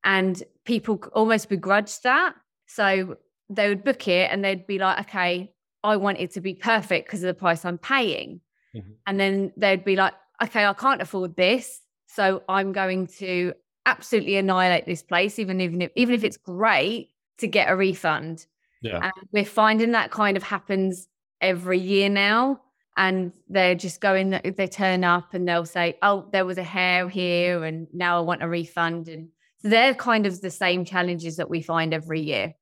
And 0.03 0.42
people 0.65 1.03
almost 1.13 1.50
begrudged 1.50 2.03
that. 2.03 2.34
So 2.68 3.18
they 3.50 3.70
would 3.70 3.84
book 3.84 4.08
it 4.08 4.32
and 4.32 4.44
they'd 4.44 4.65
be 4.65 4.80
like, 4.80 5.00
okay, 5.01 5.53
I 5.84 5.98
want 5.98 6.20
it 6.20 6.32
to 6.32 6.42
be 6.42 6.56
perfect 6.56 7.08
because 7.08 7.24
of 7.24 7.27
the 7.27 7.34
price 7.34 7.65
I'm 7.65 7.77
paying. 7.77 8.42
Mm-hmm. 8.75 8.92
And 9.06 9.20
then 9.20 9.51
they'd 9.58 9.84
be 9.84 9.96
like, 9.96 10.13
okay, 10.42 10.65
I 10.65 10.74
can't 10.74 11.01
afford 11.01 11.36
this. 11.36 11.82
So 12.12 12.42
I'm 12.50 12.72
going 12.72 13.08
to 13.20 13.54
absolutely 13.86 14.38
annihilate 14.38 14.86
this 14.86 15.04
place, 15.04 15.38
even, 15.38 15.62
even 15.62 15.82
if 15.82 15.92
even 15.96 16.16
if 16.16 16.24
it's 16.24 16.38
great 16.38 17.10
to 17.38 17.48
get 17.48 17.70
a 17.70 17.75
refund. 17.75 18.46
Yeah. 18.82 19.00
And 19.04 19.28
we're 19.32 19.46
finding 19.46 19.92
that 19.92 20.12
kind 20.12 20.36
of 20.36 20.44
happens 20.44 21.08
every 21.39 21.80
year 21.80 22.10
now. 22.10 22.62
And 22.98 23.32
they're 23.48 23.75
just 23.75 24.01
going 24.01 24.32
they 24.44 24.68
turn 24.68 25.04
up 25.04 25.34
and 25.34 25.48
they'll 25.48 25.66
say 25.66 25.98
oh 26.01 26.28
there 26.34 26.46
was 26.46 26.58
a 26.58 26.63
hair 26.63 27.08
here 27.08 27.63
and 27.63 27.88
now 27.94 28.18
i 28.18 28.22
want 28.22 28.44
a 28.44 28.48
refund. 28.48 29.08
And 29.08 29.30
so 29.60 29.70
they're 29.70 29.94
kind 29.94 30.25
of 30.25 30.42
the 30.42 30.50
same 30.50 30.86
challenges 30.86 31.38
that 31.38 31.50
we 31.50 31.62
find 31.62 31.94
every 31.94 32.22
year. 32.22 32.56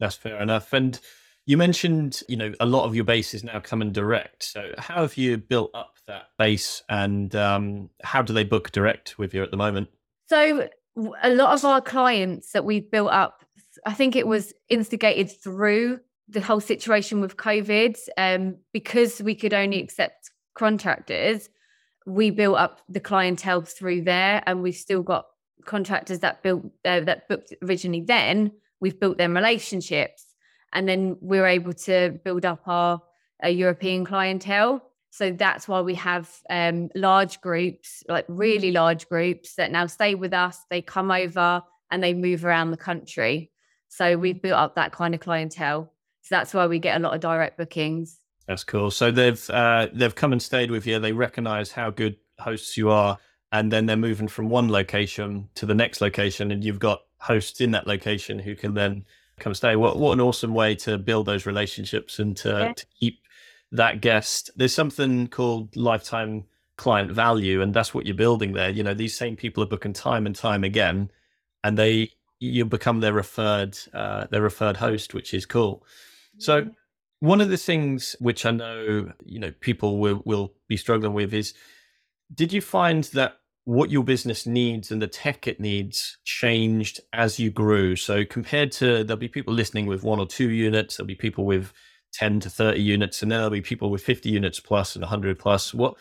That's 0.00 0.16
fair 0.16 0.40
enough. 0.42 0.72
And 0.72 0.98
you 1.44 1.56
mentioned 1.56 2.22
you 2.28 2.36
know 2.36 2.52
a 2.58 2.66
lot 2.66 2.86
of 2.86 2.96
your 2.96 3.04
base 3.04 3.34
is 3.34 3.44
now 3.44 3.60
coming 3.60 3.92
direct. 3.92 4.42
So 4.42 4.72
how 4.78 5.02
have 5.02 5.16
you 5.16 5.36
built 5.36 5.70
up 5.74 5.95
that 6.06 6.28
base 6.38 6.82
and 6.88 7.34
um, 7.34 7.90
how 8.02 8.22
do 8.22 8.32
they 8.32 8.44
book 8.44 8.70
direct 8.72 9.18
with 9.18 9.34
you 9.34 9.42
at 9.42 9.50
the 9.50 9.56
moment 9.56 9.88
so 10.28 10.68
a 11.22 11.30
lot 11.30 11.54
of 11.54 11.64
our 11.64 11.80
clients 11.80 12.52
that 12.52 12.64
we've 12.64 12.90
built 12.90 13.10
up 13.10 13.44
i 13.84 13.92
think 13.92 14.16
it 14.16 14.26
was 14.26 14.52
instigated 14.68 15.30
through 15.30 16.00
the 16.28 16.40
whole 16.40 16.60
situation 16.60 17.20
with 17.20 17.36
COVID, 17.36 17.98
um, 18.16 18.56
because 18.72 19.22
we 19.22 19.34
could 19.34 19.54
only 19.54 19.80
accept 19.80 20.30
contractors, 20.54 21.48
we 22.06 22.30
built 22.30 22.56
up 22.56 22.80
the 22.88 23.00
clientele 23.00 23.62
through 23.62 24.02
there, 24.02 24.42
and 24.46 24.62
we've 24.62 24.74
still 24.76 25.02
got 25.02 25.26
contractors 25.64 26.20
that 26.20 26.42
built 26.42 26.64
uh, 26.84 27.00
that 27.00 27.28
booked 27.28 27.52
originally. 27.62 28.00
Then 28.00 28.52
we've 28.80 28.98
built 28.98 29.18
them 29.18 29.34
relationships, 29.34 30.34
and 30.72 30.88
then 30.88 31.16
we're 31.20 31.46
able 31.46 31.72
to 31.72 32.18
build 32.24 32.44
up 32.44 32.62
our, 32.66 33.00
our 33.42 33.50
European 33.50 34.04
clientele. 34.04 34.82
So 35.10 35.30
that's 35.30 35.66
why 35.66 35.80
we 35.80 35.94
have 35.94 36.30
um, 36.50 36.90
large 36.94 37.40
groups, 37.40 38.02
like 38.08 38.26
really 38.28 38.70
large 38.70 39.08
groups, 39.08 39.54
that 39.54 39.70
now 39.70 39.86
stay 39.86 40.14
with 40.14 40.32
us. 40.32 40.58
They 40.68 40.82
come 40.82 41.10
over 41.10 41.62
and 41.90 42.02
they 42.02 42.12
move 42.12 42.44
around 42.44 42.70
the 42.70 42.76
country. 42.76 43.50
So 43.88 44.18
we've 44.18 44.40
built 44.40 44.58
up 44.58 44.74
that 44.74 44.92
kind 44.92 45.14
of 45.14 45.20
clientele. 45.20 45.92
So 46.22 46.34
that's 46.34 46.52
why 46.52 46.66
we 46.66 46.78
get 46.78 46.96
a 46.96 47.00
lot 47.00 47.14
of 47.14 47.20
direct 47.20 47.56
bookings. 47.56 48.20
That's 48.46 48.64
cool. 48.64 48.90
So 48.90 49.10
they've 49.10 49.50
uh, 49.50 49.88
they've 49.92 50.14
come 50.14 50.32
and 50.32 50.42
stayed 50.42 50.70
with 50.70 50.86
you. 50.86 50.98
They 50.98 51.12
recognise 51.12 51.72
how 51.72 51.90
good 51.90 52.16
hosts 52.38 52.76
you 52.76 52.90
are, 52.90 53.18
and 53.52 53.72
then 53.72 53.86
they're 53.86 53.96
moving 53.96 54.28
from 54.28 54.48
one 54.48 54.70
location 54.70 55.48
to 55.54 55.66
the 55.66 55.74
next 55.74 56.00
location, 56.00 56.50
and 56.50 56.62
you've 56.62 56.78
got 56.78 57.00
hosts 57.18 57.60
in 57.60 57.70
that 57.72 57.86
location 57.86 58.38
who 58.38 58.54
can 58.54 58.74
then 58.74 59.04
come 59.40 59.54
stay. 59.54 59.76
What 59.76 59.98
what 59.98 60.12
an 60.12 60.20
awesome 60.20 60.54
way 60.54 60.74
to 60.76 60.98
build 60.98 61.26
those 61.26 61.46
relationships 61.46 62.18
and 62.18 62.36
to, 62.38 62.48
yeah. 62.48 62.72
to 62.72 62.86
keep 62.98 63.20
that 63.76 64.00
guest. 64.00 64.50
There's 64.56 64.74
something 64.74 65.28
called 65.28 65.76
lifetime 65.76 66.44
client 66.76 67.10
value, 67.10 67.62
and 67.62 67.72
that's 67.72 67.94
what 67.94 68.06
you're 68.06 68.14
building 68.14 68.52
there. 68.52 68.70
You 68.70 68.82
know, 68.82 68.94
these 68.94 69.16
same 69.16 69.36
people 69.36 69.62
are 69.62 69.68
booking 69.68 69.92
time 69.92 70.26
and 70.26 70.34
time 70.34 70.64
again, 70.64 71.10
and 71.64 71.78
they 71.78 72.10
you 72.38 72.64
become 72.64 73.00
their 73.00 73.12
referred 73.12 73.78
uh, 73.94 74.26
their 74.30 74.42
referred 74.42 74.76
host, 74.76 75.14
which 75.14 75.32
is 75.32 75.46
cool. 75.46 75.84
So 76.38 76.62
mm-hmm. 76.62 76.70
one 77.20 77.40
of 77.40 77.48
the 77.48 77.56
things 77.56 78.16
which 78.20 78.44
I 78.44 78.50
know 78.50 79.12
you 79.24 79.38
know 79.38 79.52
people 79.60 79.98
will 79.98 80.22
will 80.24 80.52
be 80.68 80.76
struggling 80.76 81.14
with 81.14 81.32
is, 81.32 81.54
did 82.34 82.52
you 82.52 82.60
find 82.60 83.04
that 83.14 83.38
what 83.64 83.90
your 83.90 84.04
business 84.04 84.46
needs 84.46 84.92
and 84.92 85.02
the 85.02 85.08
tech 85.08 85.48
it 85.48 85.58
needs 85.58 86.18
changed 86.24 87.00
as 87.12 87.38
you 87.38 87.50
grew? 87.50 87.96
So 87.96 88.24
compared 88.24 88.70
to 88.72 89.02
there'll 89.02 89.16
be 89.16 89.28
people 89.28 89.54
listening 89.54 89.86
with 89.86 90.02
one 90.02 90.20
or 90.20 90.26
two 90.26 90.50
units, 90.50 90.96
there'll 90.96 91.08
be 91.08 91.14
people 91.14 91.44
with 91.44 91.72
10 92.16 92.40
to 92.40 92.50
30 92.50 92.80
units, 92.80 93.22
and 93.22 93.30
then 93.30 93.38
there'll 93.38 93.50
be 93.50 93.60
people 93.60 93.90
with 93.90 94.02
50 94.02 94.30
units 94.30 94.60
plus 94.60 94.96
and 94.96 95.02
100 95.02 95.38
plus. 95.38 95.74
What 95.74 95.94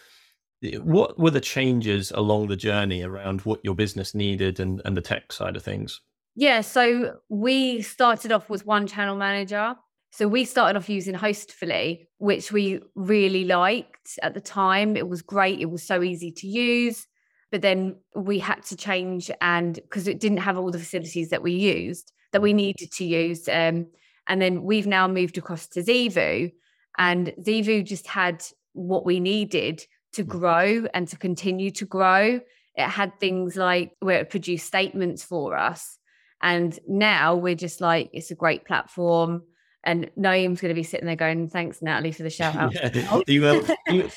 what 0.82 1.20
were 1.20 1.32
the 1.32 1.42
changes 1.42 2.12
along 2.12 2.48
the 2.48 2.56
journey 2.56 3.04
around 3.04 3.42
what 3.42 3.60
your 3.64 3.76
business 3.76 4.16
needed 4.16 4.60
and, 4.60 4.82
and 4.86 4.96
the 4.98 5.02
tech 5.02 5.32
side 5.32 5.56
of 5.56 5.64
things? 5.64 6.02
Yeah, 6.36 6.62
so 6.62 7.18
we 7.30 7.82
started 7.82 8.32
off 8.32 8.50
with 8.50 8.66
one 8.66 8.88
channel 8.88 9.16
manager. 9.16 9.76
So 10.12 10.28
we 10.28 10.46
started 10.46 10.78
off 10.78 10.90
using 10.90 11.14
Hostfully, 11.14 12.08
which 12.18 12.52
we 12.52 12.80
really 12.96 13.44
liked 13.44 14.18
at 14.24 14.34
the 14.34 14.42
time. 14.42 14.96
It 14.96 15.10
was 15.10 15.22
great. 15.22 15.60
It 15.60 15.70
was 15.70 15.84
so 15.84 16.02
easy 16.02 16.32
to 16.32 16.48
use. 16.48 17.06
But 17.52 17.62
then 17.62 17.98
we 18.16 18.40
had 18.40 18.64
to 18.64 18.76
change 18.76 19.30
and 19.42 19.76
because 19.76 20.08
it 20.08 20.20
didn't 20.20 20.40
have 20.40 20.58
all 20.58 20.72
the 20.72 20.80
facilities 20.80 21.30
that 21.30 21.44
we 21.44 21.52
used 21.52 22.12
that 22.32 22.42
we 22.42 22.54
needed 22.54 22.92
to 22.92 23.06
use. 23.06 23.48
Um, 23.48 23.88
and 24.28 24.42
then 24.42 24.64
we've 24.64 24.88
now 24.88 25.08
moved 25.08 25.38
across 25.38 25.68
to 25.70 25.82
Zeevou, 25.82 26.52
and 26.98 27.34
Zeevou 27.40 27.84
just 27.84 28.08
had 28.08 28.44
what 28.74 29.06
we 29.06 29.20
needed 29.20 29.86
to 30.14 30.24
mm. 30.24 30.28
grow 30.28 30.86
and 30.94 31.08
to 31.08 31.18
continue 31.18 31.72
to 31.72 31.86
grow. 31.86 32.40
It 32.76 32.90
had 32.90 33.20
things 33.20 33.56
like 33.56 33.92
where 34.00 34.20
it 34.20 34.30
produced 34.30 34.66
statements 34.66 35.24
for 35.24 35.56
us. 35.56 35.98
And 36.42 36.78
now 36.88 37.36
we're 37.36 37.56
just 37.56 37.80
like, 37.82 38.10
it's 38.14 38.32
a 38.32 38.36
great 38.36 38.66
platform. 38.66 39.44
And 39.84 40.10
Naeem's 40.18 40.62
going 40.62 40.70
to 40.70 40.76
be 40.76 40.84
sitting 40.84 41.06
there 41.06 41.16
going, 41.16 41.48
"Thanks, 41.48 41.80
Natalie, 41.80 42.12
for 42.12 42.24
the 42.24 42.30
shout 42.32 42.56
out." 42.56 42.74
yeah, 42.74 43.22
he 43.28 43.40
will. 43.40 43.64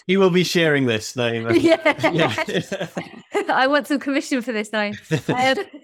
Will 0.08 0.30
be 0.30 0.42
sharing 0.42 0.86
this, 0.86 1.12
Naeem. 1.12 1.60
yeah. 1.60 2.10
yeah. 2.10 3.44
I 3.54 3.66
want 3.66 3.86
some 3.86 3.98
commission 3.98 4.40
for 4.40 4.52
this, 4.52 4.70
Naeem. 4.70 4.96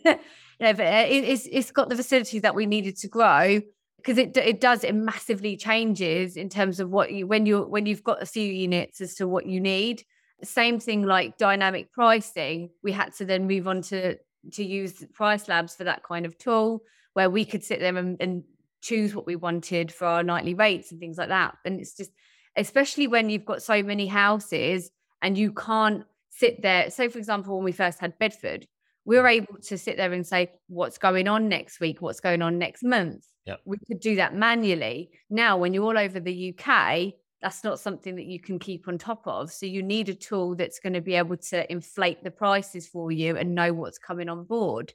Um, 0.15 0.19
yeah, 0.61 0.73
but 0.73 0.87
uh, 0.87 1.07
it, 1.09 1.25
it's 1.25 1.49
it's 1.51 1.71
got 1.73 1.89
the 1.89 1.97
facilities 1.97 2.43
that 2.43 2.55
we 2.55 2.65
needed 2.65 2.97
to 2.99 3.09
grow, 3.09 3.61
because 4.05 4.19
it 4.19 4.37
it 4.37 4.61
does 4.61 4.85
it 4.85 4.95
massively 4.95 5.57
changes 5.57 6.37
in 6.37 6.49
terms 6.49 6.79
of 6.79 6.91
what 6.91 7.13
you 7.13 7.27
when 7.27 7.47
you 7.47 7.63
when 7.63 7.87
you've 7.87 8.05
got 8.05 8.23
a 8.23 8.27
few 8.27 8.51
units 8.51 9.01
as 9.01 9.15
to 9.15 9.27
what 9.27 9.47
you 9.47 9.61
need. 9.61 10.05
Same 10.43 10.79
thing 10.79 11.05
like 11.05 11.39
dynamic 11.39 11.91
pricing. 11.91 12.71
We 12.83 12.93
had 12.93 13.15
to 13.15 13.25
then 13.25 13.47
move 13.47 13.67
on 13.67 13.81
to 13.83 14.19
to 14.53 14.65
use 14.65 15.05
Price 15.15 15.49
Labs 15.49 15.75
for 15.75 15.85
that 15.85 16.03
kind 16.03 16.27
of 16.27 16.37
tool 16.37 16.83
where 17.15 17.31
we 17.31 17.45
could 17.45 17.65
sit 17.65 17.81
there 17.81 17.97
and, 17.97 18.21
and 18.21 18.45
choose 18.83 19.15
what 19.15 19.27
we 19.27 19.37
wanted 19.37 19.91
for 19.91 20.05
our 20.05 20.23
nightly 20.23 20.53
rates 20.53 20.91
and 20.91 21.01
things 21.01 21.17
like 21.17 21.29
that. 21.29 21.57
And 21.65 21.81
it's 21.81 21.97
just 21.97 22.11
especially 22.57 23.07
when 23.07 23.31
you've 23.31 23.47
got 23.47 23.63
so 23.63 23.83
many 23.83 24.07
houses 24.07 24.91
and 25.23 25.39
you 25.39 25.53
can't 25.53 26.05
sit 26.29 26.61
there. 26.61 26.91
So, 26.91 27.09
for 27.09 27.19
example, 27.19 27.57
when 27.57 27.65
we 27.65 27.73
first 27.73 28.01
had 28.01 28.19
Bedford, 28.19 28.67
we 29.07 29.17
were 29.17 29.29
able 29.29 29.57
to 29.63 29.79
sit 29.79 29.97
there 29.97 30.13
and 30.13 30.27
say, 30.27 30.53
what's 30.69 30.99
going 30.99 31.27
on 31.27 31.49
next 31.49 31.81
week? 31.81 32.03
What's 32.03 32.21
going 32.21 32.43
on 32.43 32.59
next 32.59 32.83
month? 32.83 33.25
Yep. 33.47 33.61
We 33.65 33.79
could 33.87 34.01
do 34.01 34.17
that 34.17 34.35
manually. 34.35 35.11
Now, 35.29 35.57
when 35.59 35.75
you're 35.75 35.85
all 35.85 35.99
over 35.99 36.19
the 36.19 36.55
UK, 36.59 37.15
that's 37.43 37.63
not 37.63 37.79
something 37.79 38.17
that 38.17 38.25
you 38.25 38.41
can 38.41 38.59
keep 38.59 38.89
on 38.89 38.97
top 38.97 39.23
of. 39.27 39.53
So 39.53 39.67
you 39.67 39.83
need 39.83 40.09
a 40.09 40.15
tool 40.15 40.55
that's 40.55 40.79
going 40.79 40.95
to 40.95 41.03
be 41.03 41.15
able 41.15 41.37
to 41.37 41.71
inflate 41.71 42.25
the 42.25 42.31
prices 42.31 42.87
for 42.89 43.13
you 43.13 43.37
and 43.37 43.55
know 43.55 43.73
what's 43.75 43.99
coming 43.99 44.31
on 44.31 44.45
board. 44.45 44.95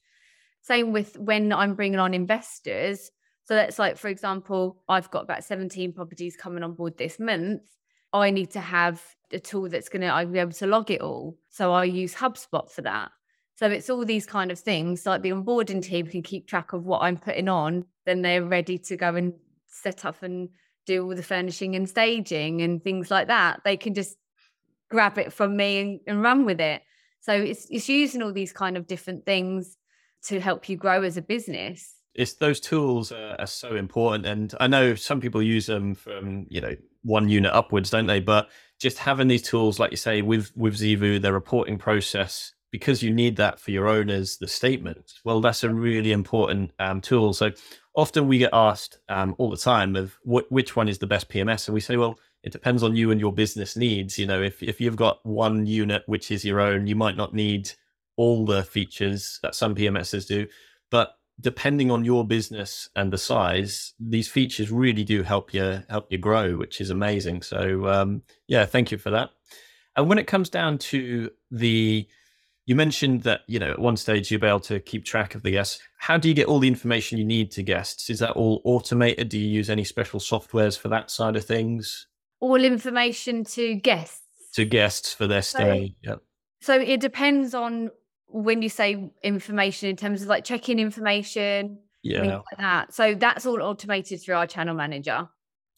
Same 0.61 0.91
with 0.91 1.17
when 1.17 1.53
I'm 1.53 1.75
bringing 1.75 1.99
on 1.99 2.15
investors. 2.15 3.11
So 3.45 3.55
that's 3.55 3.77
like, 3.77 3.97
for 3.97 4.07
example, 4.07 4.81
I've 4.89 5.11
got 5.11 5.23
about 5.23 5.43
17 5.43 5.93
properties 5.93 6.35
coming 6.35 6.63
on 6.63 6.73
board 6.73 6.97
this 6.97 7.19
month. 7.19 7.61
I 8.11 8.31
need 8.31 8.51
to 8.51 8.59
have 8.59 9.03
a 9.31 9.39
tool 9.39 9.69
that's 9.69 9.89
going 9.89 10.01
to, 10.01 10.07
I'll 10.07 10.25
be 10.25 10.39
able 10.39 10.51
to 10.53 10.67
log 10.67 10.89
it 10.89 11.01
all. 11.01 11.37
So 11.49 11.71
I 11.71 11.83
use 11.83 12.15
HubSpot 12.15 12.69
for 12.69 12.81
that. 12.81 13.11
So 13.57 13.67
it's 13.67 13.89
all 13.89 14.05
these 14.05 14.25
kind 14.25 14.51
of 14.51 14.59
things 14.59 15.05
like 15.05 15.21
the 15.21 15.31
onboarding 15.31 15.83
team 15.83 16.07
can 16.07 16.23
keep 16.23 16.47
track 16.47 16.73
of 16.73 16.85
what 16.85 17.01
I'm 17.01 17.17
putting 17.17 17.49
on, 17.49 17.85
then 18.09 18.23
they're 18.23 18.43
ready 18.43 18.77
to 18.79 18.97
go 18.97 19.15
and 19.15 19.33
set 19.67 20.03
up 20.03 20.23
and 20.23 20.49
do 20.85 21.03
all 21.05 21.15
the 21.15 21.23
furnishing 21.23 21.75
and 21.75 21.87
staging 21.87 22.61
and 22.61 22.83
things 22.83 23.11
like 23.11 23.27
that. 23.27 23.61
They 23.63 23.77
can 23.77 23.93
just 23.93 24.17
grab 24.89 25.19
it 25.19 25.31
from 25.31 25.55
me 25.55 25.79
and, 25.79 25.99
and 26.07 26.21
run 26.23 26.45
with 26.45 26.59
it. 26.59 26.81
So 27.21 27.33
it's 27.33 27.67
it's 27.69 27.87
using 27.87 28.23
all 28.23 28.33
these 28.33 28.51
kind 28.51 28.75
of 28.75 28.87
different 28.87 29.25
things 29.25 29.77
to 30.23 30.39
help 30.39 30.67
you 30.67 30.75
grow 30.75 31.03
as 31.03 31.17
a 31.17 31.21
business. 31.21 31.95
It's 32.15 32.33
those 32.33 32.59
tools 32.59 33.11
are, 33.11 33.35
are 33.39 33.47
so 33.47 33.75
important, 33.75 34.25
and 34.25 34.53
I 34.59 34.67
know 34.67 34.95
some 34.95 35.21
people 35.21 35.43
use 35.43 35.67
them 35.67 35.95
from 35.95 36.47
you 36.49 36.61
know 36.61 36.75
one 37.03 37.29
unit 37.29 37.53
upwards, 37.53 37.91
don't 37.91 38.07
they? 38.07 38.19
But 38.19 38.49
just 38.79 38.97
having 38.97 39.27
these 39.27 39.43
tools, 39.43 39.79
like 39.79 39.91
you 39.91 39.97
say, 39.97 40.21
with 40.21 40.51
with 40.55 40.75
Zeevou, 40.75 41.21
their 41.21 41.33
reporting 41.33 41.77
process 41.77 42.53
because 42.71 43.01
you 43.01 43.11
need 43.11 43.35
that 43.37 43.59
for 43.59 43.71
your 43.71 43.87
owners, 43.87 44.37
the 44.37 44.47
statement. 44.47 45.13
Well, 45.25 45.41
that's 45.41 45.63
a 45.63 45.73
really 45.73 46.11
important 46.11 46.71
um, 46.79 47.01
tool. 47.01 47.33
So 47.33 47.51
often 47.99 48.27
we 48.27 48.37
get 48.37 48.51
asked 48.53 48.99
um, 49.09 49.35
all 49.37 49.49
the 49.49 49.57
time 49.57 49.95
of 49.95 50.17
wh- 50.23 50.49
which 50.51 50.75
one 50.75 50.87
is 50.87 50.99
the 50.99 51.07
best 51.07 51.29
PMS, 51.29 51.67
and 51.67 51.73
we 51.73 51.81
say, 51.81 51.97
well, 51.97 52.17
it 52.43 52.51
depends 52.51 52.81
on 52.83 52.95
you 52.95 53.11
and 53.11 53.19
your 53.19 53.33
business 53.33 53.75
needs. 53.75 54.17
You 54.17 54.25
know, 54.25 54.41
if 54.41 54.63
if 54.63 54.79
you've 54.79 54.95
got 54.95 55.25
one 55.25 55.65
unit 55.65 56.03
which 56.05 56.31
is 56.31 56.45
your 56.45 56.59
own, 56.61 56.87
you 56.87 56.95
might 56.95 57.17
not 57.17 57.33
need 57.33 57.71
all 58.15 58.45
the 58.45 58.63
features 58.63 59.39
that 59.43 59.55
some 59.55 59.75
PMSs 59.75 60.27
do, 60.27 60.47
but 60.89 61.15
depending 61.41 61.89
on 61.89 62.03
your 62.03 62.25
business 62.25 62.89
and 62.95 63.13
the 63.13 63.17
size, 63.17 63.93
these 63.99 64.27
features 64.27 64.71
really 64.71 65.03
do 65.03 65.23
help 65.23 65.53
you 65.53 65.83
help 65.89 66.11
you 66.11 66.17
grow, 66.17 66.55
which 66.55 66.81
is 66.81 66.89
amazing. 66.89 67.41
So 67.41 67.87
um, 67.87 68.21
yeah, 68.47 68.65
thank 68.65 68.91
you 68.91 68.97
for 68.97 69.09
that. 69.11 69.31
And 69.95 70.07
when 70.07 70.17
it 70.17 70.27
comes 70.27 70.49
down 70.49 70.77
to 70.77 71.29
the 71.51 72.07
you 72.69 72.75
mentioned 72.75 73.23
that 73.23 73.41
you 73.47 73.57
know 73.57 73.71
at 73.71 73.79
one 73.79 73.97
stage 73.97 74.29
you'll 74.29 74.39
be 74.39 74.45
able 74.45 74.59
to 74.59 74.79
keep 74.79 75.03
track 75.03 75.33
of 75.33 75.41
the 75.41 75.49
guests. 75.49 75.79
How 75.97 76.17
do 76.19 76.27
you 76.27 76.35
get 76.35 76.45
all 76.45 76.59
the 76.59 76.67
information 76.67 77.17
you 77.17 77.25
need 77.25 77.49
to 77.53 77.63
guests? 77.63 78.11
Is 78.11 78.19
that 78.19 78.33
all 78.33 78.61
automated? 78.63 79.29
Do 79.29 79.39
you 79.39 79.47
use 79.47 79.71
any 79.71 79.83
special 79.83 80.19
softwares 80.19 80.77
for 80.77 80.87
that 80.89 81.09
side 81.09 81.35
of 81.35 81.43
things? 81.43 82.05
All 82.39 82.63
information 82.63 83.43
to 83.45 83.73
guests. 83.73 84.21
To 84.53 84.65
guests 84.65 85.11
for 85.11 85.25
their 85.25 85.41
stay. 85.41 85.95
So, 86.03 86.09
yeah. 86.11 86.15
So 86.61 86.79
it 86.79 86.99
depends 86.99 87.55
on 87.55 87.89
when 88.27 88.61
you 88.61 88.69
say 88.69 89.11
information 89.23 89.89
in 89.89 89.95
terms 89.95 90.21
of 90.21 90.27
like 90.27 90.43
checking 90.43 90.77
information, 90.77 91.79
yeah, 92.03 92.21
like 92.21 92.43
that. 92.59 92.93
So 92.93 93.15
that's 93.15 93.47
all 93.47 93.63
automated 93.63 94.21
through 94.21 94.35
our 94.35 94.45
channel 94.45 94.75
manager. 94.75 95.27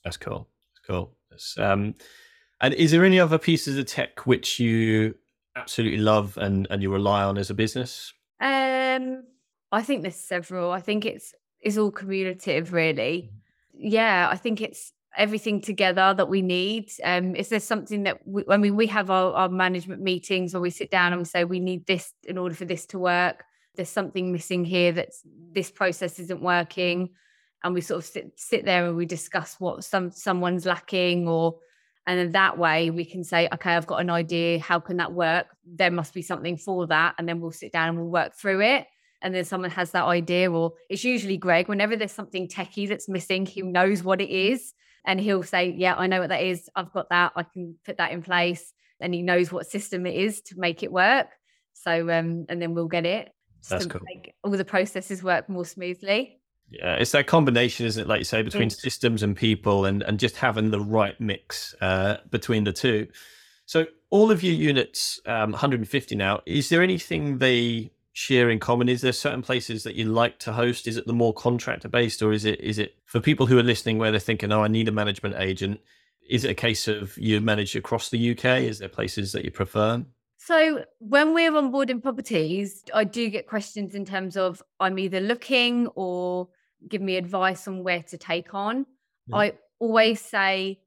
That's 0.04 0.18
cool. 0.18 0.50
That's 0.74 0.86
cool. 0.86 1.16
That's, 1.30 1.58
um, 1.58 1.96
and 2.60 2.74
is 2.74 2.92
there 2.92 3.06
any 3.06 3.18
other 3.18 3.38
pieces 3.38 3.78
of 3.78 3.86
tech 3.86 4.28
which 4.28 4.60
you 4.60 5.16
absolutely 5.56 6.00
love 6.00 6.38
and 6.38 6.68
and 6.70 6.82
you 6.82 6.92
rely 6.92 7.24
on 7.24 7.38
as 7.38 7.50
a 7.50 7.54
business? 7.54 8.14
Um, 8.40 9.24
I 9.72 9.82
think 9.82 10.02
there's 10.02 10.16
several. 10.16 10.72
I 10.72 10.82
think 10.82 11.06
it's 11.06 11.34
it's 11.60 11.78
all 11.78 11.92
cumulative, 11.92 12.74
really. 12.74 13.32
Yeah, 13.74 14.28
I 14.32 14.38
think 14.38 14.62
it's 14.62 14.94
everything 15.18 15.62
together 15.62 16.14
that 16.16 16.30
we 16.30 16.42
need. 16.42 16.92
Um, 17.04 17.36
is 17.36 17.50
there 17.50 17.60
something 17.60 18.04
that 18.04 18.20
we, 18.26 18.44
I 18.50 18.58
mean, 18.58 18.76
we 18.76 18.88
have 18.88 19.10
our, 19.10 19.34
our 19.34 19.50
management 19.50 20.02
meetings 20.02 20.54
where 20.54 20.62
we 20.62 20.70
sit 20.70 20.90
down 20.90 21.14
and 21.14 21.22
we 21.22 21.26
say 21.26 21.44
we 21.44 21.60
need 21.60 21.86
this 21.86 22.14
in 22.24 22.38
order 22.38 22.56
for 22.56 22.66
this 22.66 22.86
to 22.88 23.00
work. 23.00 23.44
There's 23.76 23.90
something 23.90 24.32
missing 24.32 24.66
here. 24.66 24.92
That's 24.92 25.22
this 25.52 25.72
process 25.72 26.20
isn't 26.20 26.42
working, 26.42 27.10
and 27.64 27.74
we 27.74 27.82
sort 27.82 28.00
of 28.00 28.06
sit 28.06 28.34
sit 28.36 28.66
there 28.66 28.88
and 28.88 28.98
we 28.98 29.06
discuss 29.06 29.56
what 29.60 29.84
some 29.84 30.12
someone's 30.12 30.66
lacking 30.66 31.28
or 31.28 31.60
and 32.08 32.20
then 32.20 32.32
that 32.32 32.58
way 32.58 32.90
we 32.90 33.06
can 33.06 33.24
say, 33.24 33.48
okay, 33.54 33.76
I've 33.76 33.88
got 33.88 34.02
an 34.02 34.10
idea. 34.10 34.60
How 34.60 34.80
can 34.80 34.98
that 34.98 35.14
work? 35.14 35.48
There 35.66 35.92
must 35.92 36.14
be 36.14 36.22
something 36.22 36.58
for 36.58 36.88
that. 36.88 37.16
And 37.18 37.28
then 37.30 37.40
we'll 37.40 37.52
sit 37.52 37.72
down 37.72 37.90
and 37.90 37.98
we'll 37.98 38.08
work 38.10 38.36
through 38.36 38.62
it. 38.62 38.88
And 39.22 39.36
then 39.36 39.46
someone 39.46 39.70
has 39.70 39.92
that 39.92 40.06
idea, 40.06 40.52
or 40.52 40.74
it's 40.90 41.04
usually 41.04 41.38
Greg. 41.38 41.68
Whenever 41.68 41.96
there's 41.96 42.12
something 42.12 42.48
techie 42.48 42.90
that's 42.90 43.08
missing, 43.08 43.46
he 43.46 43.62
knows 43.62 44.04
what 44.04 44.20
it 44.20 44.32
is. 44.32 44.74
And 45.06 45.20
he'll 45.20 45.44
say, 45.44 45.76
Yeah, 45.78 45.94
I 45.96 46.08
know 46.08 46.22
what 46.22 46.30
that 46.30 46.42
is. 46.42 46.70
I've 46.76 46.92
got 46.92 47.10
that. 47.10 47.34
I 47.36 47.44
can 47.44 47.76
put 47.86 47.98
that 47.98 48.12
in 48.12 48.24
place. 48.24 48.74
And 49.00 49.14
he 49.14 49.22
knows 49.22 49.52
what 49.52 49.68
system 49.68 50.06
it 50.08 50.16
is 50.16 50.42
to 50.44 50.56
make 50.60 50.82
it 50.82 50.92
work. 50.92 51.28
So, 51.74 52.10
um, 52.10 52.46
and 52.50 52.62
then 52.62 52.74
we'll 52.74 52.88
get 52.88 53.06
it 53.06 53.32
That's 53.70 53.86
cool. 53.86 54.02
make 54.04 54.34
all 54.44 54.52
the 54.52 54.66
processes 54.66 55.24
work 55.24 55.50
more 55.50 55.66
smoothly. 55.66 56.41
Yeah, 56.72 56.96
it's 56.96 57.12
that 57.12 57.28
combination, 57.28 57.86
isn't 57.86 58.02
it? 58.02 58.08
Like 58.08 58.20
you 58.20 58.26
say, 58.26 58.42
between 58.42 58.68
it's... 58.68 58.82
systems 58.82 59.24
and 59.24 59.36
people, 59.36 59.86
and 59.86 60.02
and 60.04 60.18
just 60.18 60.38
having 60.38 60.72
the 60.72 60.80
right 60.80 61.20
mix 61.20 61.76
uh, 61.82 62.18
between 62.30 62.64
the 62.64 62.72
two. 62.72 63.08
So, 63.66 63.86
all 64.10 64.32
of 64.32 64.42
your 64.42 64.54
units, 64.54 65.20
um, 65.26 65.52
150 65.52 66.16
now. 66.16 66.42
Is 66.46 66.70
there 66.70 66.82
anything 66.82 67.38
they 67.40 67.92
share 68.14 68.50
in 68.50 68.60
common? 68.60 68.90
Is 68.90 69.02
there 69.02 69.12
certain 69.12 69.42
places 69.42 69.84
that 69.84 69.96
you 69.96 70.06
like 70.06 70.40
to 70.40 70.54
host? 70.54 70.88
Is 70.88 70.98
it 70.98 71.08
the 71.08 71.14
more 71.14 71.34
contractor 71.34 71.90
based, 71.90 72.22
or 72.22 72.32
is 72.32 72.46
it 72.46 72.62
is 72.62 72.80
it 72.80 72.96
for 73.06 73.20
people 73.20 73.46
who 73.46 73.58
are 73.60 73.64
listening 73.64 73.98
where 73.98 74.12
they're 74.12 74.20
thinking, 74.20 74.52
"Oh, 74.52 74.64
I 74.64 74.70
need 74.70 74.88
a 74.88 74.94
management 74.94 75.36
agent"? 75.38 75.82
Is 76.30 76.46
it 76.46 76.52
a 76.52 76.56
case 76.56 76.88
of 76.88 77.18
you 77.18 77.42
manage 77.42 77.76
across 77.76 78.10
the 78.10 78.32
UK? 78.32 78.62
Is 78.62 78.80
there 78.80 78.88
places 78.88 79.34
that 79.34 79.44
you 79.44 79.52
prefer? 79.52 80.06
So 80.38 80.86
when 81.00 81.34
we're 81.34 81.52
onboarding 81.52 82.02
properties, 82.02 82.84
I 82.94 83.04
do 83.04 83.30
get 83.30 83.48
questions 83.48 83.94
in 83.94 84.06
terms 84.06 84.38
of 84.38 84.64
I'm 84.80 84.98
either 84.98 85.20
looking 85.20 85.88
or 85.96 86.48
give 86.88 87.02
me 87.02 87.16
advice 87.16 87.68
on 87.68 87.84
where 87.84 88.04
to 88.04 88.18
take 88.18 88.54
on. 88.54 88.86
Yeah. 89.28 89.38
I 89.38 89.54
always 89.80 90.22
say 90.22 90.80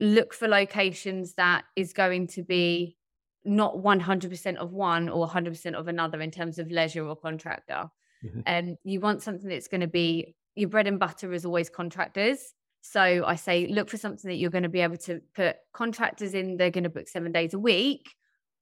look 0.00 0.34
for 0.34 0.48
locations 0.48 1.34
that 1.34 1.64
is 1.76 1.92
going 1.92 2.26
to 2.26 2.42
be 2.42 2.96
not 3.44 3.76
100% 3.76 4.56
of 4.56 4.72
one 4.72 5.08
or 5.08 5.28
100% 5.28 5.74
of 5.74 5.88
another 5.88 6.20
in 6.20 6.30
terms 6.30 6.58
of 6.58 6.70
leisure 6.70 7.06
or 7.06 7.16
contractor. 7.16 7.90
Mm-hmm. 8.24 8.40
And 8.46 8.76
you 8.84 9.00
want 9.00 9.22
something 9.22 9.48
that's 9.48 9.68
going 9.68 9.80
to 9.80 9.86
be 9.86 10.36
your 10.54 10.68
bread 10.68 10.86
and 10.86 10.98
butter 10.98 11.32
is 11.32 11.44
always 11.44 11.70
contractors. 11.70 12.52
So 12.82 13.24
I 13.24 13.36
say 13.36 13.68
look 13.68 13.88
for 13.88 13.96
something 13.96 14.28
that 14.28 14.36
you're 14.36 14.50
going 14.50 14.64
to 14.64 14.68
be 14.68 14.80
able 14.80 14.96
to 14.98 15.20
put 15.34 15.56
contractors 15.72 16.34
in, 16.34 16.56
they're 16.56 16.70
going 16.70 16.84
to 16.84 16.90
book 16.90 17.08
seven 17.08 17.32
days 17.32 17.54
a 17.54 17.58
week, 17.58 18.10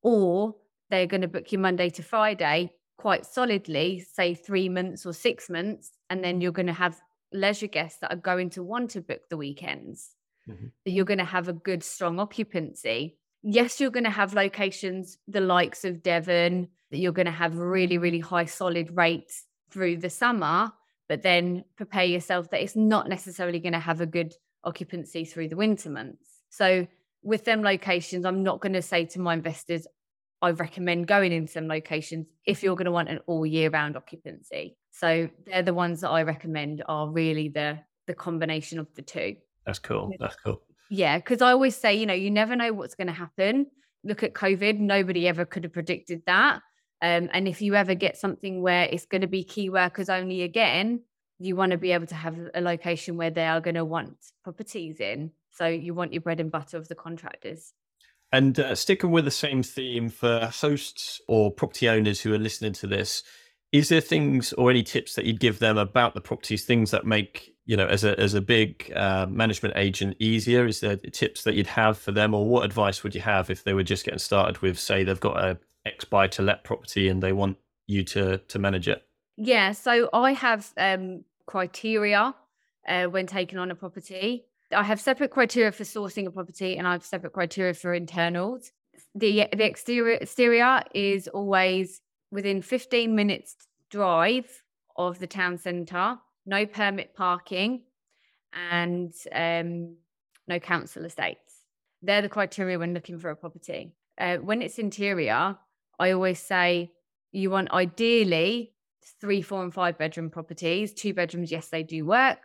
or 0.03 0.55
they're 0.91 1.07
going 1.07 1.23
to 1.23 1.29
book 1.29 1.53
you 1.53 1.59
Monday 1.59 1.91
to 1.91 2.03
Friday 2.03 2.73
quite 3.01 3.25
solidly, 3.25 4.05
say 4.13 4.35
three 4.35 4.69
months 4.69 5.07
or 5.07 5.15
six 5.15 5.49
months, 5.49 5.93
and 6.11 6.23
then 6.23 6.43
you're 6.43 6.53
going 6.53 6.67
to 6.67 6.73
have 6.75 7.01
leisure 7.33 7.67
guests 7.67 7.99
that 8.01 8.13
are 8.13 8.27
going 8.31 8.51
to 8.51 8.63
want 8.63 8.91
to 8.91 9.01
book 9.01 9.23
the 9.31 9.39
weekends. 9.39 10.11
Mm-hmm. 10.47 10.67
You're 10.85 11.07
going 11.07 11.19
to 11.19 11.25
have 11.25 11.49
a 11.49 11.55
good, 11.55 11.83
strong 11.83 12.21
occupancy. 12.21 13.17
Yes, 13.43 13.81
you're 13.81 13.91
going 13.91 14.05
to 14.05 14.11
have 14.11 14.35
locations, 14.35 15.17
the 15.27 15.41
likes 15.41 15.83
of 15.87 16.03
Devon, 16.03 16.69
that 16.91 16.99
you're 16.99 17.13
going 17.13 17.25
to 17.25 17.33
have 17.33 17.57
really, 17.57 17.97
really 17.97 18.21
high, 18.21 18.45
solid 18.45 18.95
rates 18.95 19.47
through 19.71 19.97
the 19.97 20.11
summer, 20.11 20.71
but 21.09 21.23
then 21.23 21.65
prepare 21.77 22.05
yourself 22.05 22.51
that 22.51 22.63
it's 22.63 22.77
not 22.77 23.09
necessarily 23.09 23.61
going 23.61 23.73
to 23.73 23.79
have 23.79 24.03
a 24.03 24.07
good 24.07 24.35
occupancy 24.63 25.25
through 25.25 25.49
the 25.49 25.57
winter 25.57 25.89
months. 25.89 26.43
So, 26.51 26.87
with 27.23 27.47
them 27.47 27.63
locations, 27.63 28.27
I'm 28.27 28.43
not 28.43 28.61
going 28.61 28.75
to 28.75 28.83
say 28.83 29.07
to 29.07 29.21
my 29.21 29.33
investors, 29.33 29.87
I 30.43 30.51
recommend 30.51 31.07
going 31.07 31.33
in 31.33 31.47
some 31.47 31.69
locations 31.69 32.27
if 32.47 32.63
you're 32.63 32.77
going 32.77 32.87
to 32.87 32.93
want 32.93 33.09
an 33.09 33.21
all 33.27 33.45
year 33.45 33.71
round 33.71 33.97
occupancy. 33.97 34.77
So 34.91 35.29
they're 35.47 35.63
the 35.63 35.75
ones 35.75 36.01
that 36.01 36.11
I 36.11 36.23
recommend 36.23 36.83
are 36.89 37.09
really 37.09 37.49
the 37.49 37.79
the 38.07 38.15
combination 38.15 38.79
of 38.79 38.89
the 38.95 39.03
two. 39.03 39.37
That's 39.67 39.79
cool. 39.79 40.11
That's 40.19 40.37
cool. 40.37 40.63
Yeah, 40.91 41.19
because 41.19 41.43
I 41.43 41.53
always 41.53 41.77
say, 41.77 41.95
you 41.95 42.07
know, 42.07 42.15
you 42.15 42.31
never 42.31 42.57
know 42.57 42.73
what's 42.73 42.95
going 42.95 43.07
to 43.07 43.13
happen. 43.13 43.67
Look 44.03 44.23
at 44.23 44.35
COVID; 44.35 44.79
nobody 44.79 45.29
ever 45.29 45.45
could 45.45 45.65
have 45.65 45.73
predicted 45.73 46.23
that. 46.27 46.61
Um, 47.03 47.31
and 47.33 47.47
if 47.47 47.63
you 47.63 47.75
ever 47.75 47.95
get 47.95 48.17
something 48.17 48.63
where 48.63 48.85
it's 48.85 49.07
going 49.07 49.23
to 49.23 49.27
be 49.27 49.45
key 49.45 49.71
workers 49.71 50.09
only 50.09 50.43
again, 50.43 51.03
you 51.39 51.57
want 51.57 51.73
to 51.73 51.79
be 51.79 51.93
able 51.93 52.07
to 52.07 52.15
have 52.15 52.37
a 52.55 52.61
location 52.61 53.17
where 53.17 53.31
they 53.31 53.47
are 53.47 53.61
going 53.61 53.77
to 53.77 53.85
want 53.85 54.17
properties 54.45 55.01
in. 55.01 55.31
So 55.51 55.67
you 55.67 55.95
want 55.95 56.13
your 56.13 56.21
bread 56.21 56.41
and 56.41 56.51
butter 56.51 56.77
of 56.77 56.89
the 56.89 56.95
contractors. 56.95 57.73
And 58.33 58.59
uh, 58.61 58.75
sticking 58.75 59.11
with 59.11 59.25
the 59.25 59.31
same 59.31 59.63
theme 59.63 60.09
for 60.09 60.51
hosts 60.53 61.21
or 61.27 61.51
property 61.51 61.89
owners 61.89 62.21
who 62.21 62.33
are 62.33 62.39
listening 62.39 62.73
to 62.75 62.87
this, 62.87 63.25
is 63.73 63.89
there 63.89 64.01
things 64.01 64.53
or 64.53 64.71
any 64.71 64.83
tips 64.83 65.15
that 65.15 65.25
you'd 65.25 65.41
give 65.41 65.59
them 65.59 65.79
about 65.79 66.15
the 66.15 66.21
properties, 66.21 66.65
things 66.65 66.91
that 66.91 67.07
make 67.07 67.55
you 67.67 67.77
know 67.77 67.87
as 67.87 68.05
a 68.05 68.19
as 68.19 68.35
a 68.35 68.41
big 68.41 68.93
uh, 68.95 69.27
management 69.29 69.75
agent 69.77 70.17
easier? 70.19 70.67
Is 70.67 70.81
there 70.81 70.97
tips 70.97 71.45
that 71.45 71.55
you'd 71.55 71.67
have 71.69 71.99
for 71.99 72.13
them, 72.13 72.35
or 72.35 72.47
what 72.47 72.65
advice 72.65 73.03
would 73.03 73.15
you 73.15 73.21
have 73.21 73.51
if 73.51 73.65
they 73.65 73.75
were 73.75 73.83
just 73.83 74.05
getting 74.05 74.19
started 74.19 74.59
with, 74.59 74.79
say, 74.79 75.05
they've 75.05 75.21
got 75.21 75.43
a 75.43 75.59
X 75.87 76.05
buy 76.05 76.27
to 76.29 76.43
let 76.43 76.65
property 76.65 77.09
and 77.09 77.23
they 77.23 77.33
want 77.33 77.59
you 77.87 78.05
to 78.05 78.39
to 78.39 78.59
manage 78.59 78.89
it? 78.89 79.05
Yeah, 79.37 79.73
so 79.73 80.09
I 80.13 80.33
have 80.33 80.73
um, 80.77 81.25
criteria 81.47 82.35
uh, 82.87 83.05
when 83.05 83.27
taking 83.27 83.59
on 83.59 83.71
a 83.71 83.75
property. 83.75 84.45
I 84.73 84.83
have 84.85 85.01
separate 85.01 85.31
criteria 85.31 85.73
for 85.73 85.85
sourcing 85.85 86.27
a 86.27 86.31
property 86.31 86.77
and 86.77 86.87
I 86.87 86.93
have 86.93 87.05
separate 87.05 87.33
criteria 87.33 87.75
for 87.75 87.93
internals. 87.95 88.73
The 89.15 89.49
the 89.53 89.65
exterior 89.65 90.15
exterior 90.15 90.83
is 90.95 91.29
always 91.29 92.01
within 92.31 92.63
15 92.63 93.15
minutes 93.15 93.57
drive 93.91 94.63
of 94.97 95.19
the 95.19 95.27
town 95.27 95.59
centre, 95.59 96.19
no 96.47 96.67
permit 96.67 97.15
parking, 97.15 97.83
and 98.53 99.13
um, 99.33 99.97
no 100.47 100.61
council 100.61 101.05
estates. 101.05 101.65
They're 102.03 102.23
the 102.23 102.29
criteria 102.29 102.79
when 102.79 102.95
looking 102.95 103.19
for 103.19 103.31
a 103.31 103.37
property. 103.37 103.95
Uh, 104.19 104.37
when 104.37 104.63
it's 104.63 104.79
interior, 104.79 105.57
I 105.99 106.11
always 106.13 106.39
say 106.39 106.93
you 107.33 107.51
want 107.51 107.73
ideally 107.73 108.73
three, 109.21 109.43
four, 109.43 109.63
and 109.63 109.73
five 109.73 109.99
bedroom 109.99 110.31
properties. 110.31 110.93
Two 110.93 111.15
bedrooms, 111.15 111.51
yes, 111.51 111.69
they 111.69 111.83
do 111.83 112.05
work. 112.05 112.39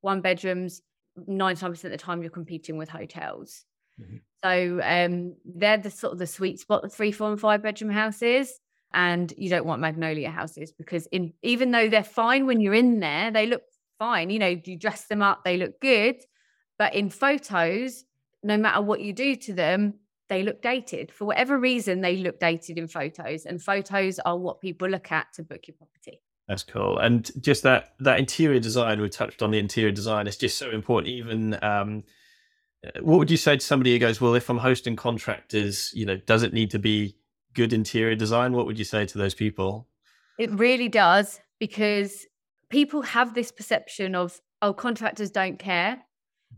One 0.00 0.20
bedrooms, 0.20 0.82
99% 1.28 1.84
of 1.84 1.90
the 1.90 1.96
time 1.96 2.22
you're 2.22 2.30
competing 2.30 2.76
with 2.76 2.88
hotels. 2.88 3.64
Mm-hmm. 4.00 4.16
So 4.42 4.80
um, 4.82 5.36
they're 5.44 5.78
the 5.78 5.90
sort 5.90 6.12
of 6.12 6.18
the 6.18 6.26
sweet 6.26 6.60
spot, 6.60 6.82
the 6.82 6.88
three, 6.88 7.12
four, 7.12 7.30
and 7.30 7.40
five 7.40 7.62
bedroom 7.62 7.90
houses. 7.92 8.58
And 8.92 9.32
you 9.36 9.48
don't 9.48 9.66
want 9.66 9.80
magnolia 9.80 10.30
houses 10.30 10.72
because 10.72 11.06
in 11.12 11.32
even 11.42 11.70
though 11.70 11.88
they're 11.88 12.02
fine 12.02 12.46
when 12.46 12.60
you're 12.60 12.74
in 12.74 12.98
there, 12.98 13.30
they 13.30 13.46
look 13.46 13.62
fine. 13.98 14.30
You 14.30 14.40
know, 14.40 14.60
you 14.64 14.76
dress 14.76 15.06
them 15.06 15.22
up, 15.22 15.44
they 15.44 15.56
look 15.56 15.80
good. 15.80 16.16
But 16.76 16.94
in 16.94 17.08
photos, 17.08 18.04
no 18.42 18.56
matter 18.56 18.80
what 18.80 19.00
you 19.00 19.12
do 19.12 19.36
to 19.36 19.52
them, 19.54 19.94
they 20.28 20.42
look 20.42 20.62
dated. 20.62 21.12
For 21.12 21.24
whatever 21.24 21.58
reason, 21.58 22.00
they 22.00 22.16
look 22.16 22.40
dated 22.40 22.78
in 22.78 22.88
photos. 22.88 23.44
And 23.44 23.62
photos 23.62 24.18
are 24.20 24.36
what 24.36 24.60
people 24.60 24.88
look 24.88 25.12
at 25.12 25.26
to 25.34 25.42
book 25.42 25.68
your 25.68 25.76
property. 25.76 26.22
That's 26.50 26.64
cool. 26.64 26.98
And 26.98 27.30
just 27.40 27.62
that 27.62 27.94
that 28.00 28.18
interior 28.18 28.58
design, 28.58 29.00
we 29.00 29.08
touched 29.08 29.40
on 29.40 29.52
the 29.52 29.58
interior 29.60 29.92
design. 29.92 30.26
It's 30.26 30.36
just 30.36 30.58
so 30.58 30.68
important. 30.70 31.14
Even 31.14 31.56
um, 31.62 32.02
uh, 32.84 32.90
what 33.02 33.20
would 33.20 33.30
you 33.30 33.36
say 33.36 33.56
to 33.56 33.64
somebody 33.64 33.92
who 33.92 34.00
goes, 34.00 34.20
"Well, 34.20 34.34
if 34.34 34.50
I'm 34.50 34.58
hosting 34.58 34.96
contractors, 34.96 35.92
you 35.94 36.04
know, 36.04 36.16
does 36.16 36.42
it 36.42 36.52
need 36.52 36.72
to 36.72 36.80
be 36.80 37.14
good 37.54 37.72
interior 37.72 38.16
design?" 38.16 38.52
What 38.52 38.66
would 38.66 38.80
you 38.80 38.84
say 38.84 39.06
to 39.06 39.16
those 39.16 39.32
people? 39.32 39.86
It 40.40 40.50
really 40.50 40.88
does 40.88 41.40
because 41.60 42.26
people 42.68 43.02
have 43.02 43.34
this 43.34 43.52
perception 43.52 44.16
of, 44.16 44.40
"Oh, 44.60 44.72
contractors 44.72 45.30
don't 45.30 45.60
care." 45.60 46.02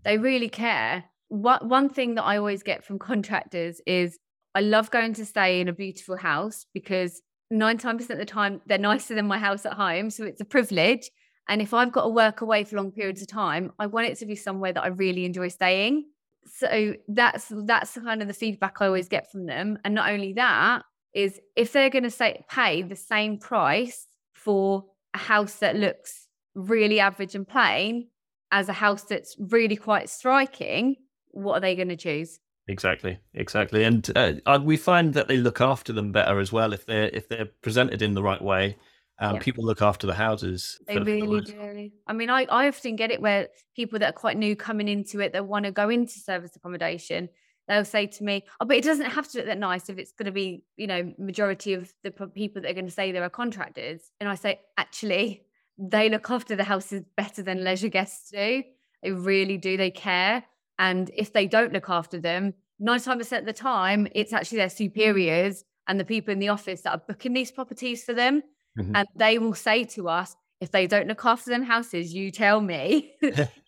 They 0.04 0.16
really 0.16 0.48
care. 0.48 1.04
What 1.28 1.66
one 1.66 1.90
thing 1.90 2.14
that 2.14 2.24
I 2.24 2.38
always 2.38 2.62
get 2.62 2.82
from 2.82 2.98
contractors 2.98 3.82
is, 3.86 4.18
"I 4.54 4.62
love 4.62 4.90
going 4.90 5.12
to 5.12 5.26
stay 5.26 5.60
in 5.60 5.68
a 5.68 5.74
beautiful 5.74 6.16
house 6.16 6.64
because 6.72 7.20
nine 7.52 7.78
times 7.78 8.10
of 8.10 8.18
the 8.18 8.24
time 8.24 8.60
they're 8.66 8.78
nicer 8.78 9.14
than 9.14 9.26
my 9.26 9.38
house 9.38 9.66
at 9.66 9.74
home 9.74 10.10
so 10.10 10.24
it's 10.24 10.40
a 10.40 10.44
privilege. 10.44 11.10
And 11.48 11.60
if 11.60 11.74
i've 11.74 11.92
got 11.92 12.04
to 12.04 12.08
work 12.08 12.40
away 12.40 12.64
for 12.64 12.76
long 12.76 12.92
periods 12.92 13.20
of 13.20 13.28
time 13.28 13.72
i 13.78 13.86
want 13.86 14.06
it 14.06 14.18
to 14.18 14.26
be 14.26 14.36
somewhere 14.36 14.72
that 14.72 14.82
i 14.82 14.88
really 14.88 15.24
enjoy 15.24 15.48
staying. 15.48 16.06
So 16.46 16.94
that's 17.08 17.52
that's 17.66 17.94
kind 17.94 18.22
of 18.22 18.28
the 18.28 18.34
feedback 18.34 18.78
i 18.80 18.86
always 18.86 19.08
get 19.08 19.30
from 19.30 19.46
them. 19.46 19.78
And 19.84 19.94
not 19.94 20.10
only 20.10 20.32
that 20.34 20.82
is 21.14 21.40
if 21.56 21.72
they're 21.72 21.90
going 21.90 22.04
to 22.04 22.10
say 22.10 22.44
pay 22.48 22.82
the 22.82 22.96
same 22.96 23.38
price 23.38 24.06
for 24.32 24.84
a 25.14 25.18
house 25.18 25.56
that 25.56 25.76
looks 25.76 26.28
really 26.54 27.00
average 27.00 27.34
and 27.34 27.46
plain 27.46 28.08
as 28.50 28.68
a 28.68 28.72
house 28.72 29.04
that's 29.04 29.36
really 29.38 29.76
quite 29.76 30.08
striking 30.08 30.96
what 31.28 31.54
are 31.54 31.60
they 31.60 31.74
going 31.74 31.88
to 31.88 31.96
choose 31.96 32.38
Exactly, 32.68 33.18
exactly, 33.34 33.82
and 33.82 34.08
uh, 34.14 34.60
we 34.62 34.76
find 34.76 35.14
that 35.14 35.26
they 35.26 35.36
look 35.36 35.60
after 35.60 35.92
them 35.92 36.12
better 36.12 36.38
as 36.38 36.52
well 36.52 36.72
if 36.72 36.86
they're 36.86 37.10
if 37.12 37.28
they're 37.28 37.48
presented 37.60 38.02
in 38.02 38.14
the 38.14 38.22
right 38.22 38.40
way. 38.40 38.76
Um, 39.18 39.36
yeah. 39.36 39.40
People 39.40 39.64
look 39.64 39.82
after 39.82 40.06
the 40.06 40.14
houses. 40.14 40.80
They 40.86 40.98
really 40.98 41.42
do. 41.42 41.90
I 42.06 42.12
mean, 42.12 42.30
I, 42.30 42.44
I 42.44 42.66
often 42.68 42.96
get 42.96 43.10
it 43.10 43.20
where 43.20 43.48
people 43.76 43.98
that 43.98 44.10
are 44.10 44.18
quite 44.18 44.36
new 44.36 44.56
coming 44.56 44.88
into 44.88 45.20
it 45.20 45.32
that 45.32 45.46
want 45.46 45.64
to 45.64 45.70
go 45.70 45.88
into 45.90 46.18
service 46.18 46.56
accommodation, 46.56 47.28
they'll 47.68 47.84
say 47.84 48.06
to 48.06 48.24
me, 48.24 48.44
"Oh, 48.60 48.64
but 48.64 48.76
it 48.76 48.84
doesn't 48.84 49.06
have 49.06 49.28
to 49.28 49.38
look 49.38 49.46
that 49.46 49.58
nice 49.58 49.88
if 49.88 49.98
it's 49.98 50.12
going 50.12 50.26
to 50.26 50.32
be, 50.32 50.64
you 50.76 50.86
know, 50.86 51.12
majority 51.18 51.74
of 51.74 51.92
the 52.02 52.10
people 52.10 52.62
that 52.62 52.70
are 52.70 52.74
going 52.74 52.86
to 52.86 52.92
say 52.92 53.12
they 53.12 53.18
are 53.18 53.28
contractors." 53.28 54.10
And 54.18 54.28
I 54.28 54.34
say, 54.34 54.60
actually, 54.76 55.42
they 55.78 56.08
look 56.08 56.30
after 56.30 56.56
the 56.56 56.64
houses 56.64 57.02
better 57.16 57.42
than 57.42 57.64
leisure 57.64 57.88
guests 57.88 58.30
do. 58.30 58.62
They 59.02 59.10
really 59.10 59.58
do. 59.58 59.76
They 59.76 59.90
care. 59.90 60.44
And 60.78 61.10
if 61.14 61.32
they 61.32 61.46
don't 61.46 61.72
look 61.72 61.88
after 61.88 62.18
them, 62.18 62.54
95% 62.80 63.40
of 63.40 63.46
the 63.46 63.52
time, 63.52 64.08
it's 64.14 64.32
actually 64.32 64.58
their 64.58 64.68
superiors 64.68 65.64
and 65.88 65.98
the 65.98 66.04
people 66.04 66.32
in 66.32 66.38
the 66.38 66.48
office 66.48 66.82
that 66.82 66.90
are 66.90 67.02
booking 67.06 67.32
these 67.32 67.50
properties 67.50 68.04
for 68.04 68.14
them. 68.14 68.42
Mm-hmm. 68.78 68.96
And 68.96 69.08
they 69.16 69.38
will 69.38 69.54
say 69.54 69.84
to 69.84 70.08
us, 70.08 70.34
if 70.60 70.70
they 70.70 70.86
don't 70.86 71.08
look 71.08 71.24
after 71.24 71.50
them 71.50 71.62
houses, 71.62 72.14
you 72.14 72.30
tell 72.30 72.60
me. 72.60 73.14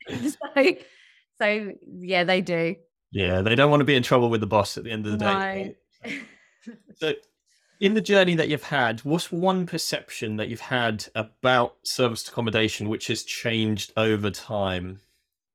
so, 0.09 0.75
so, 1.39 1.73
yeah, 1.87 2.25
they 2.25 2.41
do. 2.41 2.77
Yeah, 3.13 3.43
they 3.43 3.55
don't 3.55 3.71
want 3.71 3.81
to 3.81 3.85
be 3.85 3.95
in 3.95 4.03
trouble 4.03 4.31
with 4.31 4.41
the 4.41 4.47
boss 4.47 4.77
at 4.77 4.85
the 4.85 4.91
end 4.91 5.07
of 5.07 5.13
the 5.13 5.19
day. 5.19 5.77
so 6.97 7.15
In 7.81 7.95
the 7.95 8.01
journey 8.01 8.35
that 8.35 8.49
you've 8.49 8.65
had, 8.65 9.01
what's 9.01 9.31
one 9.31 9.67
perception 9.67 10.37
that 10.37 10.49
you've 10.49 10.61
had 10.61 11.07
about 11.15 11.77
serviced 11.85 12.29
accommodation 12.29 12.89
which 12.89 13.09
has 13.09 13.23
changed 13.23 13.93
over 13.97 14.31
time? 14.31 15.01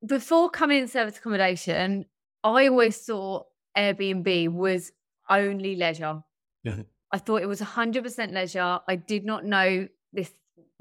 Before 0.05 0.49
coming 0.49 0.79
in 0.79 0.87
service 0.87 1.17
accommodation, 1.17 2.05
I 2.43 2.67
always 2.67 2.97
thought 2.97 3.47
Airbnb 3.77 4.49
was 4.49 4.91
only 5.29 5.75
leisure. 5.75 6.23
Yeah. 6.63 6.83
I 7.11 7.17
thought 7.17 7.41
it 7.41 7.47
was 7.47 7.61
100% 7.61 8.33
leisure. 8.33 8.79
I 8.87 8.95
did 8.95 9.25
not 9.25 9.45
know 9.45 9.87
this 10.13 10.31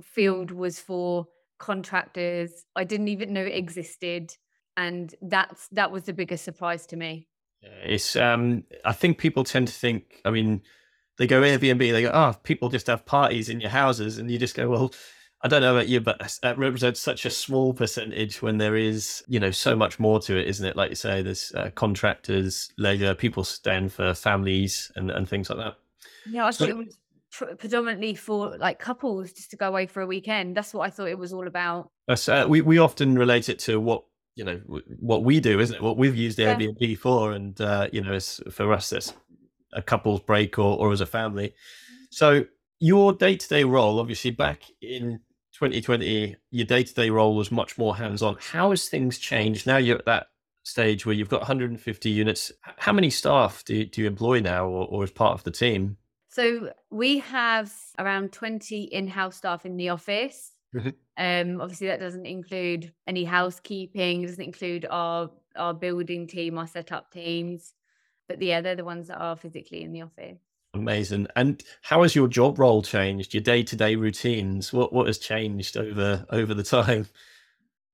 field 0.02 0.50
was 0.50 0.78
for 0.78 1.26
contractors. 1.58 2.64
I 2.76 2.84
didn't 2.84 3.08
even 3.08 3.32
know 3.32 3.44
it 3.44 3.54
existed. 3.54 4.36
And 4.76 5.14
that's 5.20 5.68
that 5.68 5.90
was 5.90 6.04
the 6.04 6.12
biggest 6.12 6.44
surprise 6.44 6.86
to 6.86 6.96
me. 6.96 7.26
It's 7.62 8.14
um 8.14 8.62
I 8.84 8.92
think 8.92 9.18
people 9.18 9.42
tend 9.42 9.66
to 9.68 9.74
think, 9.74 10.20
I 10.24 10.30
mean, 10.30 10.62
they 11.16 11.26
go 11.26 11.42
Airbnb, 11.42 11.78
they 11.78 12.02
go, 12.02 12.12
oh, 12.14 12.34
people 12.44 12.68
just 12.68 12.86
have 12.86 13.04
parties 13.04 13.48
in 13.48 13.60
your 13.60 13.70
houses, 13.70 14.18
and 14.18 14.30
you 14.30 14.38
just 14.38 14.54
go, 14.54 14.68
well, 14.68 14.92
I 15.42 15.48
don't 15.48 15.62
know 15.62 15.76
about 15.76 15.88
you, 15.88 16.00
but 16.00 16.38
that 16.42 16.58
represents 16.58 16.98
such 16.98 17.24
a 17.24 17.30
small 17.30 17.72
percentage 17.72 18.42
when 18.42 18.58
there 18.58 18.74
is, 18.74 19.22
you 19.28 19.38
know, 19.38 19.52
so 19.52 19.76
much 19.76 20.00
more 20.00 20.18
to 20.20 20.36
it, 20.36 20.48
isn't 20.48 20.66
it? 20.66 20.74
Like 20.74 20.90
you 20.90 20.96
say, 20.96 21.22
there's 21.22 21.52
uh, 21.54 21.70
contractors, 21.74 22.72
leisure, 22.76 23.14
people 23.14 23.44
staying 23.44 23.90
for 23.90 24.14
families 24.14 24.90
and, 24.96 25.12
and 25.12 25.28
things 25.28 25.48
like 25.48 25.58
that. 25.58 25.76
Yeah, 26.28 26.46
I 26.46 26.50
thought 26.50 26.68
it 26.68 26.76
was 26.76 26.98
pr- 27.30 27.54
predominantly 27.56 28.14
for 28.14 28.58
like 28.58 28.80
couples 28.80 29.32
just 29.32 29.50
to 29.52 29.56
go 29.56 29.68
away 29.68 29.86
for 29.86 30.00
a 30.00 30.06
weekend. 30.06 30.56
That's 30.56 30.74
what 30.74 30.86
I 30.86 30.90
thought 30.90 31.08
it 31.08 31.18
was 31.18 31.32
all 31.32 31.46
about. 31.46 31.90
Uh, 32.08 32.46
we 32.48 32.60
we 32.60 32.78
often 32.78 33.16
relate 33.16 33.48
it 33.48 33.60
to 33.60 33.78
what 33.78 34.04
you 34.34 34.44
know 34.44 34.56
what 34.98 35.22
we 35.22 35.38
do, 35.38 35.60
isn't 35.60 35.76
it? 35.76 35.82
What 35.82 35.96
we've 35.96 36.16
used 36.16 36.38
Yeah. 36.38 36.56
Airbnb 36.56 36.98
for, 36.98 37.32
and 37.32 37.60
uh, 37.60 37.88
you 37.92 38.02
know, 38.02 38.14
it's, 38.14 38.40
for 38.50 38.72
us, 38.72 38.90
that's 38.90 39.12
a 39.72 39.82
couple's 39.82 40.20
break 40.20 40.58
or, 40.58 40.78
or 40.78 40.92
as 40.92 41.00
a 41.00 41.06
family. 41.06 41.54
So 42.10 42.44
your 42.80 43.12
day 43.12 43.36
to 43.36 43.48
day 43.48 43.64
role, 43.64 44.00
obviously, 44.00 44.30
back 44.30 44.62
in 44.80 45.20
2020, 45.58 46.36
your 46.50 46.66
day 46.66 46.84
to 46.84 46.94
day 46.94 47.10
role 47.10 47.34
was 47.34 47.50
much 47.50 47.76
more 47.78 47.96
hands 47.96 48.22
on. 48.22 48.36
How 48.40 48.70
has 48.70 48.88
things 48.88 49.18
changed? 49.18 49.66
Now 49.66 49.76
you're 49.78 49.98
at 49.98 50.04
that 50.04 50.28
stage 50.62 51.04
where 51.04 51.14
you've 51.14 51.28
got 51.28 51.40
150 51.40 52.10
units. 52.10 52.52
How 52.62 52.92
many 52.92 53.10
staff 53.10 53.64
do 53.64 53.74
you, 53.74 53.86
do 53.86 54.02
you 54.02 54.06
employ 54.06 54.38
now, 54.40 54.66
or, 54.66 54.86
or 54.86 55.02
as 55.02 55.10
part 55.10 55.32
of 55.34 55.42
the 55.42 55.50
team? 55.50 55.96
So 56.28 56.72
we 56.90 57.18
have 57.18 57.72
around 57.98 58.32
20 58.32 58.82
in-house 58.82 59.36
staff 59.36 59.66
in 59.66 59.76
the 59.76 59.88
office. 59.88 60.52
Mhm. 60.76 60.94
Um, 61.16 61.60
obviously 61.60 61.88
that 61.88 61.98
doesn't 61.98 62.26
include 62.26 62.92
any 63.08 63.24
housekeeping, 63.24 64.22
doesn't 64.22 64.44
include 64.44 64.86
our 64.88 65.30
our 65.56 65.74
building 65.74 66.28
team, 66.28 66.56
our 66.56 66.68
setup 66.68 67.10
teams. 67.10 67.72
But 68.28 68.40
yeah, 68.40 68.60
they're 68.60 68.76
the 68.76 68.84
ones 68.84 69.08
that 69.08 69.18
are 69.18 69.34
physically 69.34 69.82
in 69.82 69.92
the 69.92 70.02
office. 70.02 70.38
Amazing. 70.78 71.26
And 71.36 71.62
how 71.82 72.02
has 72.02 72.14
your 72.14 72.28
job 72.28 72.58
role 72.58 72.82
changed? 72.82 73.34
Your 73.34 73.42
day 73.42 73.62
to 73.62 73.76
day 73.76 73.96
routines? 73.96 74.72
What 74.72 74.92
what 74.92 75.06
has 75.06 75.18
changed 75.18 75.76
over 75.76 76.26
over 76.30 76.54
the 76.54 76.62
time? 76.62 77.06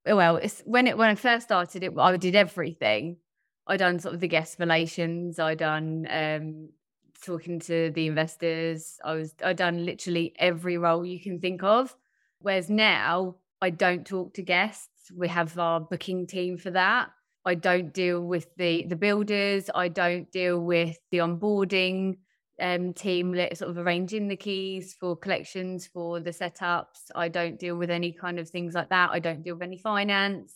Well, 0.07 0.37
it's 0.37 0.61
when 0.67 0.87
it 0.87 0.99
when 0.99 1.11
I 1.11 1.15
first 1.15 1.47
started 1.47 1.83
it, 1.83 1.93
I 1.99 2.17
did 2.17 2.37
everything. 2.37 3.17
I 3.67 3.77
done 3.77 3.99
sort 3.99 4.15
of 4.15 4.21
the 4.21 4.29
guest 4.29 4.59
relations, 4.59 5.39
I 5.39 5.55
done 5.55 6.07
um 6.11 6.69
talking 7.25 7.59
to 7.59 7.91
the 7.91 8.07
investors, 8.07 8.99
I 9.03 9.15
was 9.15 9.35
I 9.43 9.55
done 9.55 9.85
literally 9.85 10.35
every 10.39 10.77
role 10.77 11.05
you 11.07 11.21
can 11.21 11.41
think 11.41 11.63
of. 11.63 11.97
Whereas 12.41 12.69
now 12.69 13.37
I 13.63 13.71
don't 13.71 14.07
talk 14.07 14.35
to 14.35 14.43
guests. 14.43 15.11
We 15.15 15.29
have 15.29 15.59
our 15.59 15.81
booking 15.81 16.27
team 16.27 16.59
for 16.59 16.71
that. 16.73 17.11
I 17.47 17.55
don't 17.55 17.93
deal 17.93 18.21
with 18.21 18.55
the 18.57 18.85
the 18.87 18.97
builders. 18.97 19.71
I 19.75 19.89
don't 19.89 20.31
deal 20.31 20.61
with 20.61 20.99
the 21.11 21.19
onboarding 21.19 22.19
um, 22.61 22.93
team, 22.93 23.35
sort 23.55 23.71
of 23.71 23.79
arranging 23.79 24.29
the 24.29 24.37
keys 24.37 24.95
for 24.99 25.17
collections 25.17 25.87
for 25.87 26.21
the 26.21 26.31
setups. 26.31 27.11
I 27.15 27.29
don't 27.29 27.59
deal 27.59 27.77
with 27.77 27.91
any 27.91 28.13
kind 28.13 28.39
of 28.39 28.49
things 28.49 28.75
like 28.75 28.91
that. 28.91 29.11
I 29.11 29.19
don't 29.19 29.43
deal 29.43 29.55
with 29.55 29.63
any 29.63 29.79
finance. 29.79 30.55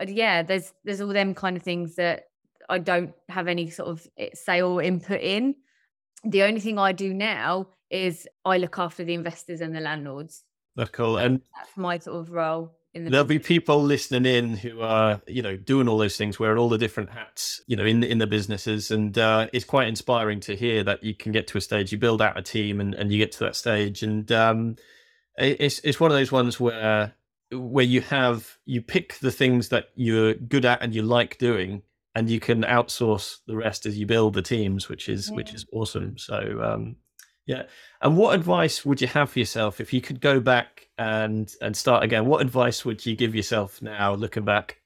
I, 0.00 0.04
yeah, 0.04 0.42
there's 0.42 0.72
there's 0.84 1.00
all 1.00 1.12
them 1.12 1.34
kind 1.34 1.56
of 1.56 1.62
things 1.62 1.96
that 1.96 2.24
I 2.68 2.78
don't 2.78 3.12
have 3.28 3.48
any 3.48 3.70
sort 3.70 3.88
of 3.88 4.06
eh, 4.18 4.30
say 4.34 4.62
or 4.62 4.82
input 4.82 5.20
in. 5.20 5.56
The 6.24 6.44
only 6.44 6.60
thing 6.60 6.78
I 6.78 6.92
do 6.92 7.12
now 7.12 7.68
is 7.90 8.28
I 8.44 8.58
look 8.58 8.78
after 8.78 9.04
the 9.04 9.14
investors 9.14 9.60
and 9.60 9.74
the 9.74 9.80
landlords. 9.80 10.44
That's 10.76 10.90
cool. 10.90 11.18
And 11.18 11.40
That's 11.56 11.76
my 11.76 11.98
sort 11.98 12.20
of 12.20 12.30
role 12.30 12.72
in 12.94 13.04
the 13.04 13.10
there'll 13.10 13.24
be 13.24 13.38
people 13.38 13.82
listening 13.82 14.26
in 14.26 14.56
who 14.56 14.80
are, 14.82 15.20
you 15.26 15.42
know, 15.42 15.56
doing 15.56 15.88
all 15.88 15.98
those 15.98 16.16
things, 16.16 16.38
wearing 16.38 16.58
all 16.58 16.68
the 16.68 16.78
different 16.78 17.10
hats, 17.10 17.62
you 17.66 17.76
know, 17.76 17.84
in 17.84 18.02
in 18.04 18.18
the 18.18 18.26
businesses. 18.26 18.90
And 18.90 19.16
uh, 19.16 19.48
it's 19.52 19.64
quite 19.64 19.88
inspiring 19.88 20.40
to 20.40 20.56
hear 20.56 20.84
that 20.84 21.02
you 21.02 21.14
can 21.14 21.32
get 21.32 21.46
to 21.48 21.58
a 21.58 21.60
stage, 21.60 21.92
you 21.92 21.98
build 21.98 22.20
out 22.20 22.38
a 22.38 22.42
team, 22.42 22.80
and, 22.80 22.94
and 22.94 23.10
you 23.10 23.18
get 23.18 23.32
to 23.32 23.44
that 23.44 23.56
stage. 23.56 24.02
And 24.02 24.30
um, 24.32 24.76
it's 25.38 25.78
it's 25.80 26.00
one 26.00 26.10
of 26.10 26.16
those 26.16 26.32
ones 26.32 26.60
where 26.60 27.14
where 27.50 27.84
you 27.84 28.00
have 28.02 28.58
you 28.66 28.82
pick 28.82 29.18
the 29.18 29.32
things 29.32 29.68
that 29.68 29.88
you're 29.94 30.34
good 30.34 30.64
at 30.64 30.82
and 30.82 30.94
you 30.94 31.02
like 31.02 31.38
doing, 31.38 31.82
and 32.14 32.28
you 32.28 32.40
can 32.40 32.62
outsource 32.62 33.38
the 33.46 33.56
rest 33.56 33.86
as 33.86 33.98
you 33.98 34.06
build 34.06 34.34
the 34.34 34.42
teams, 34.42 34.88
which 34.88 35.08
is 35.08 35.30
which 35.30 35.54
is 35.54 35.64
awesome. 35.72 36.18
So 36.18 36.60
um, 36.62 36.96
yeah. 37.46 37.64
And 38.00 38.16
what 38.16 38.34
advice 38.34 38.84
would 38.84 39.00
you 39.00 39.08
have 39.08 39.30
for 39.30 39.38
yourself 39.38 39.80
if 39.80 39.92
you 39.92 40.00
could 40.00 40.20
go 40.20 40.40
back 40.40 40.88
and 40.98 41.52
and 41.60 41.76
start 41.76 42.04
again? 42.04 42.26
What 42.26 42.40
advice 42.42 42.84
would 42.84 43.04
you 43.06 43.16
give 43.16 43.34
yourself 43.34 43.80
now, 43.82 44.14
looking 44.14 44.44
back, 44.44 44.80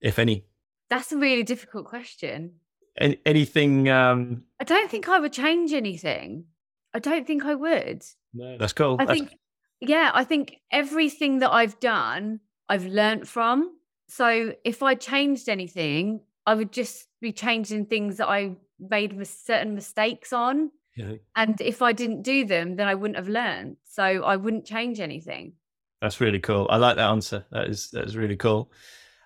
if 0.00 0.18
any? 0.18 0.44
That's 0.88 1.12
a 1.12 1.16
really 1.18 1.42
difficult 1.44 1.86
question. 1.86 2.52
Any, 2.98 3.18
anything? 3.24 3.88
Um, 3.88 4.42
I 4.60 4.64
don't 4.64 4.90
think 4.90 5.08
I 5.08 5.18
would 5.20 5.32
change 5.32 5.72
anything. 5.72 6.44
I 6.92 6.98
don't 6.98 7.26
think 7.26 7.44
I 7.44 7.54
would. 7.54 8.02
no, 8.34 8.58
that's 8.58 8.72
cool. 8.72 8.96
I 8.98 9.04
That's- 9.04 9.18
think, 9.28 9.38
yeah, 9.80 10.10
I 10.12 10.24
think 10.24 10.56
everything 10.72 11.38
that 11.38 11.52
I've 11.52 11.78
done, 11.80 12.40
I've 12.68 12.84
learnt 12.86 13.28
from. 13.28 13.76
So 14.08 14.54
if 14.64 14.82
I 14.82 14.96
changed 14.96 15.48
anything, 15.48 16.20
I 16.44 16.54
would 16.54 16.72
just 16.72 17.06
be 17.20 17.32
changing 17.32 17.86
things 17.86 18.16
that 18.16 18.28
I 18.28 18.56
made 18.80 19.16
mis- 19.16 19.44
certain 19.46 19.74
mistakes 19.76 20.32
on. 20.32 20.72
Yeah, 21.00 21.16
And 21.36 21.60
if 21.60 21.82
I 21.82 21.92
didn't 21.92 22.22
do 22.22 22.44
them, 22.44 22.76
then 22.76 22.88
I 22.88 22.94
wouldn't 22.94 23.16
have 23.16 23.28
learned. 23.28 23.76
So 23.84 24.02
I 24.02 24.36
wouldn't 24.36 24.66
change 24.66 25.00
anything. 25.00 25.54
That's 26.00 26.20
really 26.20 26.40
cool. 26.40 26.66
I 26.70 26.76
like 26.76 26.96
that 26.96 27.10
answer. 27.10 27.44
That 27.50 27.68
is 27.68 27.90
that 27.90 28.04
is 28.04 28.16
really 28.16 28.36
cool. 28.36 28.70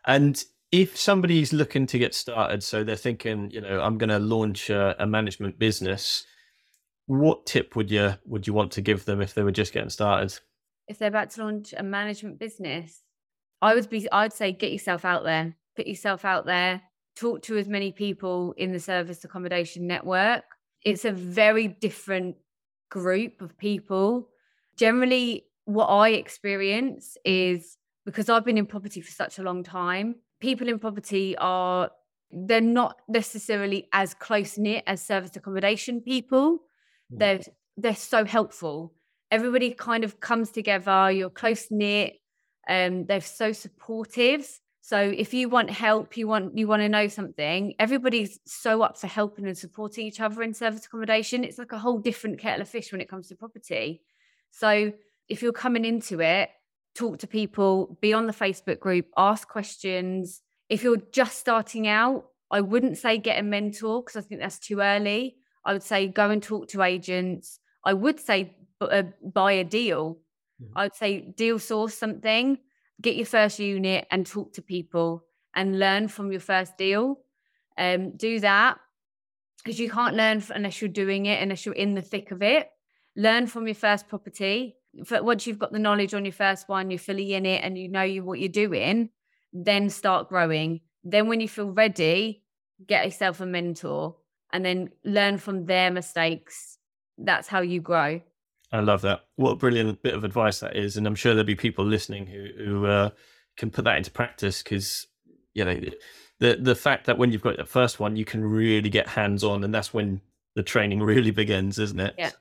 And 0.06 0.42
if 0.72 0.98
somebody's 0.98 1.52
looking 1.52 1.86
to 1.86 1.98
get 1.98 2.14
started, 2.14 2.62
so 2.62 2.82
they're 2.82 2.96
thinking, 2.96 3.50
you 3.50 3.60
know, 3.60 3.80
I'm 3.80 3.96
going 3.96 4.10
to 4.10 4.18
launch 4.18 4.70
a, 4.70 4.96
a 4.98 5.06
management 5.06 5.58
business. 5.58 6.26
What 7.06 7.46
tip 7.46 7.76
would 7.76 7.90
you 7.90 8.14
would 8.24 8.46
you 8.46 8.52
want 8.52 8.72
to 8.72 8.80
give 8.80 9.04
them 9.04 9.20
if 9.20 9.34
they 9.34 9.42
were 9.42 9.52
just 9.52 9.72
getting 9.72 9.90
started? 9.90 10.38
If 10.88 10.98
they're 10.98 11.08
about 11.08 11.30
to 11.30 11.44
launch 11.44 11.74
a 11.76 11.82
management 11.82 12.38
business, 12.38 13.02
I 13.62 13.74
would 13.74 13.88
be, 13.88 14.10
I'd 14.12 14.32
say 14.32 14.52
get 14.52 14.72
yourself 14.72 15.04
out 15.04 15.24
there, 15.24 15.54
put 15.76 15.86
yourself 15.86 16.24
out 16.24 16.44
there, 16.44 16.82
talk 17.16 17.42
to 17.42 17.56
as 17.56 17.68
many 17.68 17.92
people 17.92 18.52
in 18.56 18.72
the 18.72 18.80
service 18.80 19.24
accommodation 19.24 19.86
network. 19.86 20.44
It's 20.84 21.04
a 21.04 21.12
very 21.12 21.68
different 21.68 22.36
group 22.90 23.40
of 23.42 23.56
people. 23.58 24.28
Generally, 24.76 25.46
what 25.64 25.86
I 25.86 26.10
experience 26.10 27.16
is 27.24 27.76
because 28.04 28.28
I've 28.28 28.44
been 28.44 28.58
in 28.58 28.66
property 28.66 29.00
for 29.00 29.10
such 29.10 29.38
a 29.38 29.42
long 29.42 29.62
time, 29.62 30.16
people 30.40 30.68
in 30.68 30.78
property 30.78 31.36
are 31.38 31.90
they're 32.30 32.60
not 32.60 32.96
necessarily 33.08 33.88
as 33.92 34.12
close 34.14 34.58
knit 34.58 34.82
as 34.86 35.00
service 35.00 35.36
accommodation 35.36 36.00
people. 36.00 36.58
Mm. 37.12 37.18
They're 37.18 37.40
they're 37.76 37.96
so 37.96 38.24
helpful. 38.24 38.94
Everybody 39.30 39.70
kind 39.72 40.04
of 40.04 40.20
comes 40.20 40.50
together, 40.50 41.10
you're 41.10 41.30
close 41.30 41.68
knit, 41.70 42.14
um, 42.68 43.06
they're 43.06 43.20
so 43.20 43.52
supportive. 43.52 44.60
So 44.86 44.98
if 44.98 45.32
you 45.32 45.48
want 45.48 45.70
help, 45.70 46.14
you 46.18 46.28
want 46.28 46.58
you 46.58 46.66
want 46.68 46.82
to 46.82 46.90
know 46.90 47.08
something, 47.08 47.74
everybody's 47.78 48.38
so 48.44 48.82
up 48.82 48.98
for 48.98 49.06
helping 49.06 49.46
and 49.46 49.56
supporting 49.56 50.06
each 50.06 50.20
other 50.20 50.42
in 50.42 50.52
service 50.52 50.84
accommodation. 50.84 51.42
It's 51.42 51.56
like 51.56 51.72
a 51.72 51.78
whole 51.78 51.98
different 51.98 52.38
kettle 52.38 52.60
of 52.60 52.68
fish 52.68 52.92
when 52.92 53.00
it 53.00 53.08
comes 53.08 53.28
to 53.28 53.34
property. 53.34 54.02
So 54.50 54.92
if 55.26 55.40
you're 55.40 55.54
coming 55.54 55.86
into 55.86 56.20
it, 56.20 56.50
talk 56.94 57.20
to 57.20 57.26
people, 57.26 57.96
be 58.02 58.12
on 58.12 58.26
the 58.26 58.34
Facebook 58.34 58.78
group, 58.78 59.06
ask 59.16 59.48
questions. 59.48 60.42
If 60.68 60.82
you're 60.82 61.02
just 61.12 61.38
starting 61.38 61.88
out, 61.88 62.26
I 62.50 62.60
wouldn't 62.60 62.98
say 62.98 63.16
get 63.16 63.40
a 63.40 63.42
mentor 63.42 64.02
because 64.02 64.16
I 64.16 64.20
think 64.20 64.42
that's 64.42 64.58
too 64.58 64.80
early. 64.80 65.36
I 65.64 65.72
would 65.72 65.82
say 65.82 66.08
go 66.08 66.28
and 66.28 66.42
talk 66.42 66.68
to 66.68 66.82
agents. 66.82 67.58
I 67.86 67.94
would 67.94 68.20
say 68.20 68.54
uh, 68.82 69.04
buy 69.22 69.52
a 69.52 69.64
deal. 69.64 70.18
Mhm. 70.62 70.72
I 70.76 70.82
would 70.82 70.94
say 70.94 71.20
deal 71.20 71.58
source 71.58 71.94
something, 71.94 72.58
get 73.00 73.16
your 73.16 73.26
first 73.26 73.58
unit 73.58 74.06
and 74.10 74.26
talk 74.26 74.54
to 74.54 74.62
people 74.62 75.24
and 75.54 75.78
learn 75.78 76.08
from 76.08 76.30
your 76.30 76.40
first 76.40 76.76
deal. 76.76 77.20
Um, 77.76 78.16
do 78.16 78.40
that 78.40 78.78
because 79.58 79.78
you 79.78 79.90
can't 79.90 80.16
learn 80.16 80.42
unless 80.50 80.80
you're 80.80 80.88
doing 80.88 81.26
it, 81.26 81.42
unless 81.42 81.64
you're 81.64 81.74
in 81.74 81.94
the 81.94 82.02
thick 82.02 82.30
of 82.30 82.42
it. 82.42 82.70
Learn 83.16 83.46
from 83.46 83.66
your 83.66 83.74
first 83.74 84.08
property. 84.08 84.76
F- 85.00 85.22
Once 85.22 85.46
you've 85.46 85.58
got 85.58 85.72
the 85.72 85.78
knowledge 85.78 86.14
on 86.14 86.24
your 86.24 86.32
first 86.32 86.68
one, 86.68 86.90
you're 86.90 86.98
fully 86.98 87.34
in 87.34 87.46
it 87.46 87.62
and 87.64 87.78
you 87.78 87.88
know 87.88 88.02
you, 88.02 88.22
what 88.22 88.40
you're 88.40 88.48
doing, 88.48 89.10
then 89.52 89.90
start 89.90 90.28
growing. 90.28 90.80
Then, 91.02 91.28
when 91.28 91.40
you 91.40 91.48
feel 91.48 91.70
ready, 91.70 92.42
get 92.86 93.04
yourself 93.04 93.40
a 93.40 93.46
mentor 93.46 94.16
and 94.52 94.64
then 94.64 94.90
learn 95.04 95.38
from 95.38 95.66
their 95.66 95.90
mistakes 95.90 96.78
that's 97.18 97.48
how 97.48 97.60
you 97.60 97.80
grow. 97.80 98.20
I 98.74 98.80
love 98.80 99.02
that. 99.02 99.26
What 99.36 99.52
a 99.52 99.56
brilliant 99.56 100.02
bit 100.02 100.14
of 100.14 100.24
advice 100.24 100.58
that 100.58 100.74
is, 100.74 100.96
and 100.96 101.06
I'm 101.06 101.14
sure 101.14 101.32
there'll 101.32 101.46
be 101.46 101.54
people 101.54 101.84
listening 101.84 102.26
who 102.26 102.48
who 102.58 102.86
uh, 102.86 103.10
can 103.56 103.70
put 103.70 103.84
that 103.84 103.96
into 103.96 104.10
practice 104.10 104.64
because 104.64 105.06
you 105.54 105.64
know 105.64 105.80
the 106.40 106.56
the 106.56 106.74
fact 106.74 107.06
that 107.06 107.16
when 107.16 107.30
you've 107.30 107.40
got 107.40 107.56
the 107.56 107.64
first 107.64 108.00
one, 108.00 108.16
you 108.16 108.24
can 108.24 108.44
really 108.44 108.90
get 108.90 109.06
hands 109.06 109.44
on, 109.44 109.62
and 109.62 109.72
that's 109.72 109.94
when 109.94 110.20
the 110.56 110.64
training 110.64 111.02
really 111.04 111.30
begins, 111.30 111.78
isn't 111.78 112.00
it? 112.00 112.14
Yeah. 112.18 112.32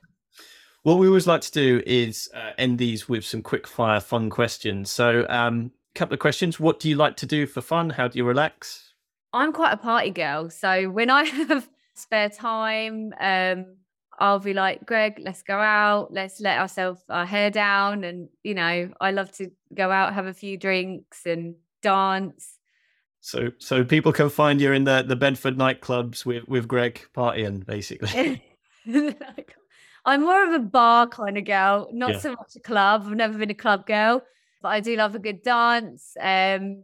What 0.82 0.98
we 0.98 1.08
always 1.08 1.28
like 1.28 1.42
to 1.42 1.52
do 1.52 1.84
is 1.86 2.30
uh, 2.34 2.52
end 2.58 2.80
these 2.80 3.08
with 3.08 3.24
some 3.24 3.44
quick 3.44 3.68
fire 3.68 4.00
fun 4.00 4.32
questions. 4.32 4.90
So, 4.90 5.28
um, 5.30 5.72
couple 5.94 6.16
of 6.16 6.20
questions. 6.20 6.60
What 6.60 6.80
do 6.80 6.90
you 6.90 6.96
like 6.96 7.16
to 7.18 7.28
do 7.28 7.46
for 7.46 7.62
fun? 7.62 7.92
How 7.92 8.08
do 8.08 8.18
you 8.18 8.26
relax? 8.26 8.96
I'm 9.34 9.54
quite 9.54 9.74
a 9.74 9.78
party 9.78 10.10
girl, 10.10 10.50
so 10.50 10.90
when 10.90 11.12
I 11.12 11.24
have 11.48 11.70
spare 11.94 12.30
time, 12.30 13.14
um, 13.20 13.78
I'll 14.20 14.40
be 14.40 14.54
like, 14.54 14.86
Greg, 14.86 15.20
let's 15.20 15.42
go 15.42 15.58
out, 15.58 16.12
let's 16.12 16.40
let 16.40 16.60
ourselves 16.60 17.02
our 17.10 17.26
hair 17.26 17.50
down, 17.50 18.04
and 18.04 18.30
you 18.44 18.54
know, 18.54 18.92
I 19.02 19.12
love 19.12 19.32
to 19.34 19.52
go 19.74 19.92
out, 19.92 20.14
have 20.14 20.28
a 20.28 20.34
few 20.34 20.58
drinks, 20.58 21.26
and 21.26 21.56
dance. 21.82 22.60
So, 23.22 23.52
so 23.58 23.84
people 23.84 24.12
can 24.12 24.30
find 24.30 24.60
you 24.60 24.74
in 24.74 24.84
the 24.84 25.04
the 25.08 25.16
Bedford 25.16 25.58
nightclubs 25.58 26.26
with 26.26 26.48
with 26.48 26.68
Greg 26.68 27.02
partying, 27.16 27.66
basically. 27.66 28.44
I'm 30.06 30.22
more 30.22 30.44
of 30.46 30.54
a 30.54 30.60
bar 30.60 31.08
kind 31.08 31.38
of 31.38 31.46
girl, 31.46 31.90
not 31.94 32.12
yeah. 32.12 32.20
so 32.20 32.32
much 32.32 32.56
a 32.56 32.60
club. 32.60 33.04
I've 33.06 33.16
never 33.16 33.38
been 33.38 33.50
a 33.50 33.56
club 33.56 33.86
girl, 33.86 34.22
but 34.62 34.70
I 34.70 34.82
do 34.82 34.96
love 34.98 35.16
a 35.16 35.20
good 35.20 35.42
dance. 35.42 36.18
Um, 36.20 36.84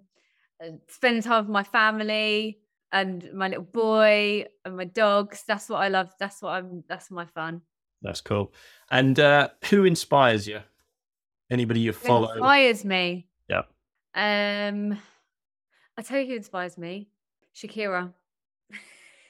spending 0.87 1.21
time 1.21 1.45
with 1.45 1.51
my 1.51 1.63
family 1.63 2.59
and 2.91 3.29
my 3.33 3.47
little 3.47 3.63
boy 3.63 4.45
and 4.65 4.77
my 4.77 4.85
dogs. 4.85 5.43
That's 5.47 5.69
what 5.69 5.81
I 5.81 5.89
love. 5.89 6.11
That's 6.19 6.41
what 6.41 6.51
I'm. 6.51 6.83
That's 6.87 7.11
my 7.11 7.25
fun. 7.25 7.61
That's 8.01 8.21
cool. 8.21 8.53
And 8.91 9.19
uh, 9.19 9.49
who 9.69 9.85
inspires 9.85 10.47
you? 10.47 10.61
Anybody 11.51 11.81
you 11.81 11.93
follow? 11.93 12.31
inspires 12.31 12.85
me. 12.85 13.27
Yeah. 13.49 13.63
Um, 14.15 14.97
I 15.97 16.01
tell 16.01 16.19
you 16.19 16.27
who 16.27 16.35
inspires 16.35 16.77
me, 16.77 17.09
Shakira. 17.55 18.13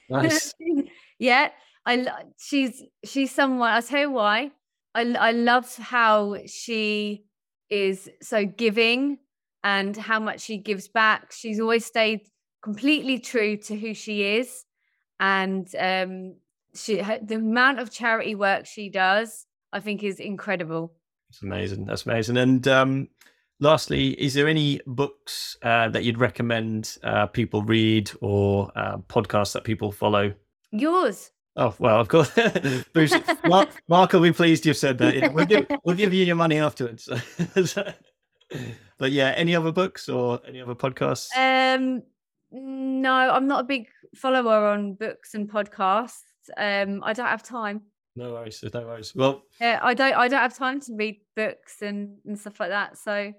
Nice. 0.08 0.54
yeah, 1.18 1.50
I 1.86 2.06
she's 2.38 2.82
she's 3.04 3.32
someone. 3.32 3.70
I'll 3.70 3.82
tell 3.82 4.00
you 4.00 4.10
why. 4.10 4.50
I 4.94 5.02
I 5.14 5.32
love 5.32 5.74
how 5.76 6.36
she 6.46 7.24
is 7.70 8.10
so 8.20 8.44
giving 8.44 9.18
and 9.62 9.96
how 9.96 10.18
much 10.20 10.40
she 10.40 10.58
gives 10.58 10.88
back. 10.88 11.32
She's 11.32 11.60
always 11.60 11.84
stayed 11.84 12.22
completely 12.62 13.18
true 13.18 13.56
to 13.56 13.76
who 13.76 13.94
she 13.94 14.36
is, 14.36 14.64
and 15.18 15.68
um, 15.78 16.34
she 16.74 16.98
her, 16.98 17.18
the 17.22 17.36
amount 17.36 17.78
of 17.78 17.90
charity 17.90 18.34
work 18.34 18.66
she 18.66 18.88
does, 18.88 19.46
I 19.72 19.80
think, 19.80 20.02
is 20.02 20.20
incredible. 20.20 20.94
It's 21.30 21.42
amazing. 21.42 21.84
That's 21.84 22.06
amazing. 22.06 22.36
And 22.36 22.66
um, 22.66 23.08
lastly, 23.60 24.10
is 24.20 24.34
there 24.34 24.48
any 24.48 24.80
books 24.86 25.56
uh, 25.62 25.88
that 25.90 26.04
you'd 26.04 26.18
recommend 26.18 26.98
uh, 27.04 27.26
people 27.26 27.62
read 27.62 28.10
or 28.20 28.70
uh, 28.74 28.98
podcasts 28.98 29.52
that 29.52 29.64
people 29.64 29.92
follow? 29.92 30.34
Yours. 30.72 31.30
Oh 31.56 31.74
well, 31.78 32.00
of 32.00 32.08
course. 32.08 32.30
Bruce, 32.92 33.14
Mark, 33.44 33.68
Mark 33.88 34.12
will 34.12 34.20
be 34.20 34.32
pleased 34.32 34.66
you've 34.66 34.76
said 34.76 34.98
that. 34.98 35.14
Yeah, 35.14 35.28
we'll, 35.28 35.46
give, 35.46 35.66
we'll 35.84 35.96
give 35.96 36.14
you 36.14 36.24
your 36.24 36.36
money 36.36 36.58
afterwards. 36.58 37.08
but 38.98 39.12
yeah, 39.12 39.30
any 39.36 39.54
other 39.54 39.72
books 39.72 40.08
or 40.08 40.40
any 40.46 40.60
other 40.60 40.74
podcasts? 40.74 41.28
Um, 41.36 42.02
no, 42.52 43.12
I'm 43.12 43.46
not 43.46 43.60
a 43.60 43.64
big 43.64 43.88
follower 44.14 44.68
on 44.68 44.94
books 44.94 45.34
and 45.34 45.50
podcasts. 45.50 46.22
Um, 46.56 47.02
I 47.04 47.12
don't 47.12 47.26
have 47.26 47.42
time. 47.42 47.82
No 48.16 48.32
worries, 48.32 48.62
no 48.74 48.80
worries. 48.80 49.14
Well, 49.14 49.42
yeah, 49.60 49.78
I 49.82 49.94
don't. 49.94 50.14
I 50.14 50.28
don't 50.28 50.40
have 50.40 50.56
time 50.56 50.80
to 50.80 50.96
read 50.96 51.20
books 51.36 51.82
and 51.82 52.16
and 52.26 52.38
stuff 52.38 52.60
like 52.60 52.70
that. 52.70 52.98
So 52.98 53.32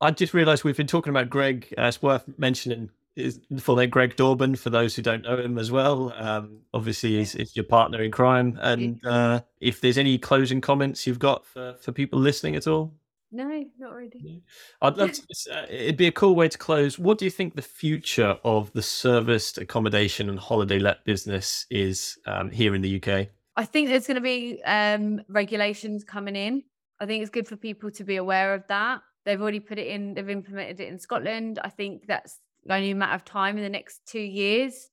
I 0.02 0.12
just 0.12 0.34
realised 0.34 0.64
we've 0.64 0.78
been 0.78 0.88
talking 0.88 1.12
about 1.12 1.30
Greg. 1.30 1.74
Uh, 1.78 1.84
it's 1.84 2.02
worth 2.02 2.24
mentioning 2.38 2.90
is 3.16 3.40
full 3.58 3.76
name 3.76 3.90
Greg 3.90 4.16
Dorban 4.16 4.56
for 4.56 4.70
those 4.70 4.96
who 4.96 5.02
don't 5.02 5.24
know 5.24 5.38
him 5.38 5.58
as 5.58 5.72
well. 5.72 6.14
Um, 6.16 6.62
obviously, 6.74 7.18
he's, 7.18 7.34
he's, 7.34 7.56
your 7.56 7.66
partner 7.66 8.02
in 8.02 8.12
crime. 8.12 8.58
And 8.62 9.06
uh, 9.06 9.42
if 9.60 9.82
there's 9.82 9.98
any 9.98 10.18
closing 10.18 10.62
comments 10.62 11.06
you've 11.06 11.20
got 11.20 11.46
for, 11.46 11.76
for 11.82 11.92
people 11.92 12.20
listening 12.20 12.56
at 12.56 12.68
all. 12.68 12.94
No, 13.32 13.64
not 13.78 13.94
really. 13.94 14.42
I'd 14.82 14.98
love 14.98 15.12
to. 15.12 15.22
Uh, 15.54 15.66
it'd 15.70 15.98
be 15.98 16.08
a 16.08 16.12
cool 16.12 16.36
way 16.36 16.48
to 16.50 16.58
close. 16.58 16.98
What 16.98 17.20
do 17.20 17.26
you 17.26 17.32
think 17.32 17.56
the 17.56 17.62
future 17.62 18.40
of 18.44 18.74
the 18.74 18.82
serviced 18.82 19.60
accommodation 19.60 20.30
and 20.30 20.40
holiday 20.40 20.80
let 20.80 21.06
business 21.06 21.68
is 21.70 22.18
um, 22.26 22.50
here 22.50 22.74
in 22.74 22.82
the 22.82 22.96
UK? 22.96 23.28
I 23.56 23.66
think 23.66 23.90
there's 23.90 24.08
going 24.08 24.16
to 24.16 24.22
be 24.22 24.64
um, 24.64 25.22
regulations 25.28 26.04
coming 26.04 26.36
in. 26.36 26.64
I 27.00 27.06
think 27.06 27.22
it's 27.22 27.30
good 27.30 27.48
for 27.48 27.56
people 27.56 27.92
to 27.92 28.04
be 28.04 28.16
aware 28.16 28.56
of 28.56 28.66
that. 28.68 29.02
They've 29.26 29.42
already 29.42 29.60
put 29.60 29.80
it 29.80 29.88
in. 29.88 30.14
They've 30.14 30.30
implemented 30.30 30.80
it 30.80 30.88
in 30.88 31.00
Scotland. 31.00 31.60
I 31.64 31.70
think 31.70 32.08
that's 32.08 32.40
only 32.70 32.92
a 32.92 32.96
matter 32.96 33.16
of 33.16 33.26
time 33.26 33.58
in 33.58 33.64
the 33.64 33.70
next 33.70 34.06
two 34.06 34.20
years. 34.20 34.90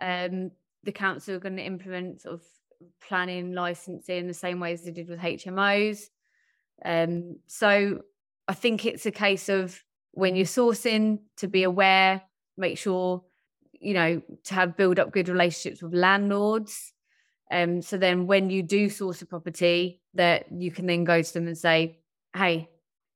Um, 0.00 0.50
the 0.84 0.92
council 0.92 1.34
are 1.34 1.40
going 1.40 1.56
to 1.56 1.64
implement 1.64 2.22
sort 2.22 2.34
of 2.34 2.42
planning 3.06 3.52
licensing 3.52 4.26
the 4.26 4.34
same 4.34 4.60
way 4.60 4.72
as 4.72 4.82
they 4.82 4.90
did 4.90 5.08
with 5.08 5.20
HMOs. 5.20 6.04
Um, 6.84 7.36
so 7.46 8.02
I 8.46 8.54
think 8.54 8.86
it's 8.86 9.06
a 9.06 9.10
case 9.10 9.48
of 9.48 9.82
when 10.12 10.36
you're 10.36 10.46
sourcing 10.46 11.20
to 11.36 11.48
be 11.48 11.62
aware, 11.64 12.22
make 12.56 12.78
sure, 12.78 13.24
you 13.72 13.94
know, 13.94 14.22
to 14.44 14.54
have 14.54 14.76
build 14.76 14.98
up 14.98 15.12
good 15.12 15.28
relationships 15.28 15.82
with 15.82 15.94
landlords. 15.94 16.92
Um, 17.50 17.82
so 17.82 17.96
then 17.98 18.26
when 18.26 18.50
you 18.50 18.62
do 18.62 18.88
source 18.88 19.22
a 19.22 19.26
property, 19.26 20.00
that 20.14 20.46
you 20.50 20.70
can 20.70 20.86
then 20.86 21.04
go 21.04 21.22
to 21.22 21.32
them 21.32 21.46
and 21.46 21.56
say, 21.56 21.98
Hey, 22.34 22.68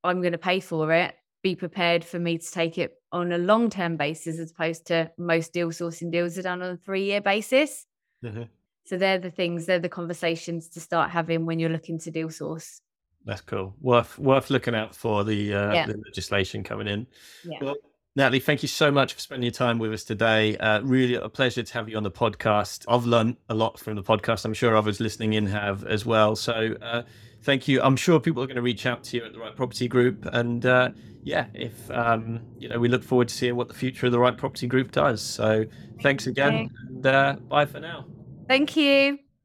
I'm 0.05 0.21
going 0.21 0.33
to 0.33 0.39
pay 0.39 0.61
for 0.61 0.93
it. 0.93 1.15
Be 1.43 1.57
prepared 1.57 2.05
for 2.05 2.19
me 2.19 2.39
to 2.39 2.51
take 2.53 2.79
it 2.79 2.95
on 3.11 3.33
a 3.33 3.39
long 3.39 3.69
term 3.69 3.97
basis 3.97 4.39
as 4.39 4.51
opposed 4.51 4.87
to 4.87 5.11
most 5.19 5.53
deal 5.53 5.69
sourcing 5.69 6.11
deals 6.11 6.39
are 6.39 6.43
done 6.43 6.63
on 6.63 6.71
a 6.73 6.77
three 6.77 7.05
year 7.05 7.21
basis. 7.21 7.87
Mm-hmm. 8.25 8.43
So 8.85 8.97
they're 8.97 9.19
the 9.19 9.31
things, 9.31 9.67
they're 9.67 9.79
the 9.79 9.89
conversations 9.89 10.69
to 10.71 10.81
start 10.81 11.11
having 11.11 11.47
when 11.47 11.59
you're 11.59 11.71
looking 11.71 11.99
to 12.01 12.11
deal 12.11 12.31
source. 12.31 12.81
That's 13.25 13.41
cool. 13.41 13.75
Worth 13.81 14.19
worth 14.19 14.51
looking 14.51 14.75
out 14.75 14.95
for 14.95 15.23
the, 15.23 15.55
uh, 15.55 15.73
yeah. 15.73 15.87
the 15.87 15.97
legislation 16.05 16.65
coming 16.65 16.89
in. 16.89 17.07
Yeah. 17.45 17.59
Well, 17.61 17.77
Natalie, 18.15 18.41
thank 18.41 18.63
you 18.63 18.69
so 18.69 18.91
much 18.91 19.15
for 19.15 19.21
spending 19.21 19.45
your 19.45 19.53
time 19.53 19.79
with 19.79 19.93
us 19.93 20.05
today. 20.05 20.57
Uh, 20.59 20.83
really 20.83 21.15
a 21.15 21.29
pleasure 21.29 21.63
to 21.63 21.75
have 21.75 21.89
you 21.89 21.97
on 21.97 22.03
the 22.03 22.11
podcast. 22.11 22.85
I've 22.87 23.07
learned 23.07 23.37
a 23.49 23.55
lot 23.55 23.79
from 23.79 23.97
the 23.97 24.03
podcast. 24.03 24.45
I'm 24.45 24.53
sure 24.53 24.77
others 24.77 25.01
listening 25.01 25.33
in 25.33 25.47
have 25.47 25.85
as 25.85 26.05
well. 26.05 26.37
So 26.37 26.77
uh, 26.83 27.03
thank 27.43 27.69
you. 27.69 27.83
I'm 27.83 27.97
sure 27.97 28.21
people 28.21 28.43
are 28.43 28.47
going 28.47 28.57
to 28.57 28.63
reach 28.63 28.87
out 28.87 29.05
to 29.05 29.17
you 29.17 29.25
at 29.25 29.33
the 29.33 29.39
Right 29.39 29.55
Property 29.55 29.89
Group. 29.89 30.27
And 30.33 30.65
uh, 30.65 30.91
yeah, 31.23 31.47
if 31.55 31.91
um, 31.91 32.41
you 32.59 32.69
know, 32.69 32.79
we 32.79 32.89
look 32.89 33.05
forward 33.05 33.29
to 33.29 33.35
seeing 33.35 33.57
what 33.57 33.69
the 33.69 33.75
future 33.75 34.07
of 34.07 34.13
the 34.13 34.19
Right 34.19 34.37
Property 34.37 34.67
Group 34.67 34.93
does. 34.93 35.23
So 35.23 35.65
thanks 36.03 36.27
again, 36.27 36.71
and 36.89 37.07
uh, 37.07 37.37
bye 37.49 37.67
for 37.67 37.81
now. 37.81 38.07
Thank 38.49 38.77
you. 38.77 39.19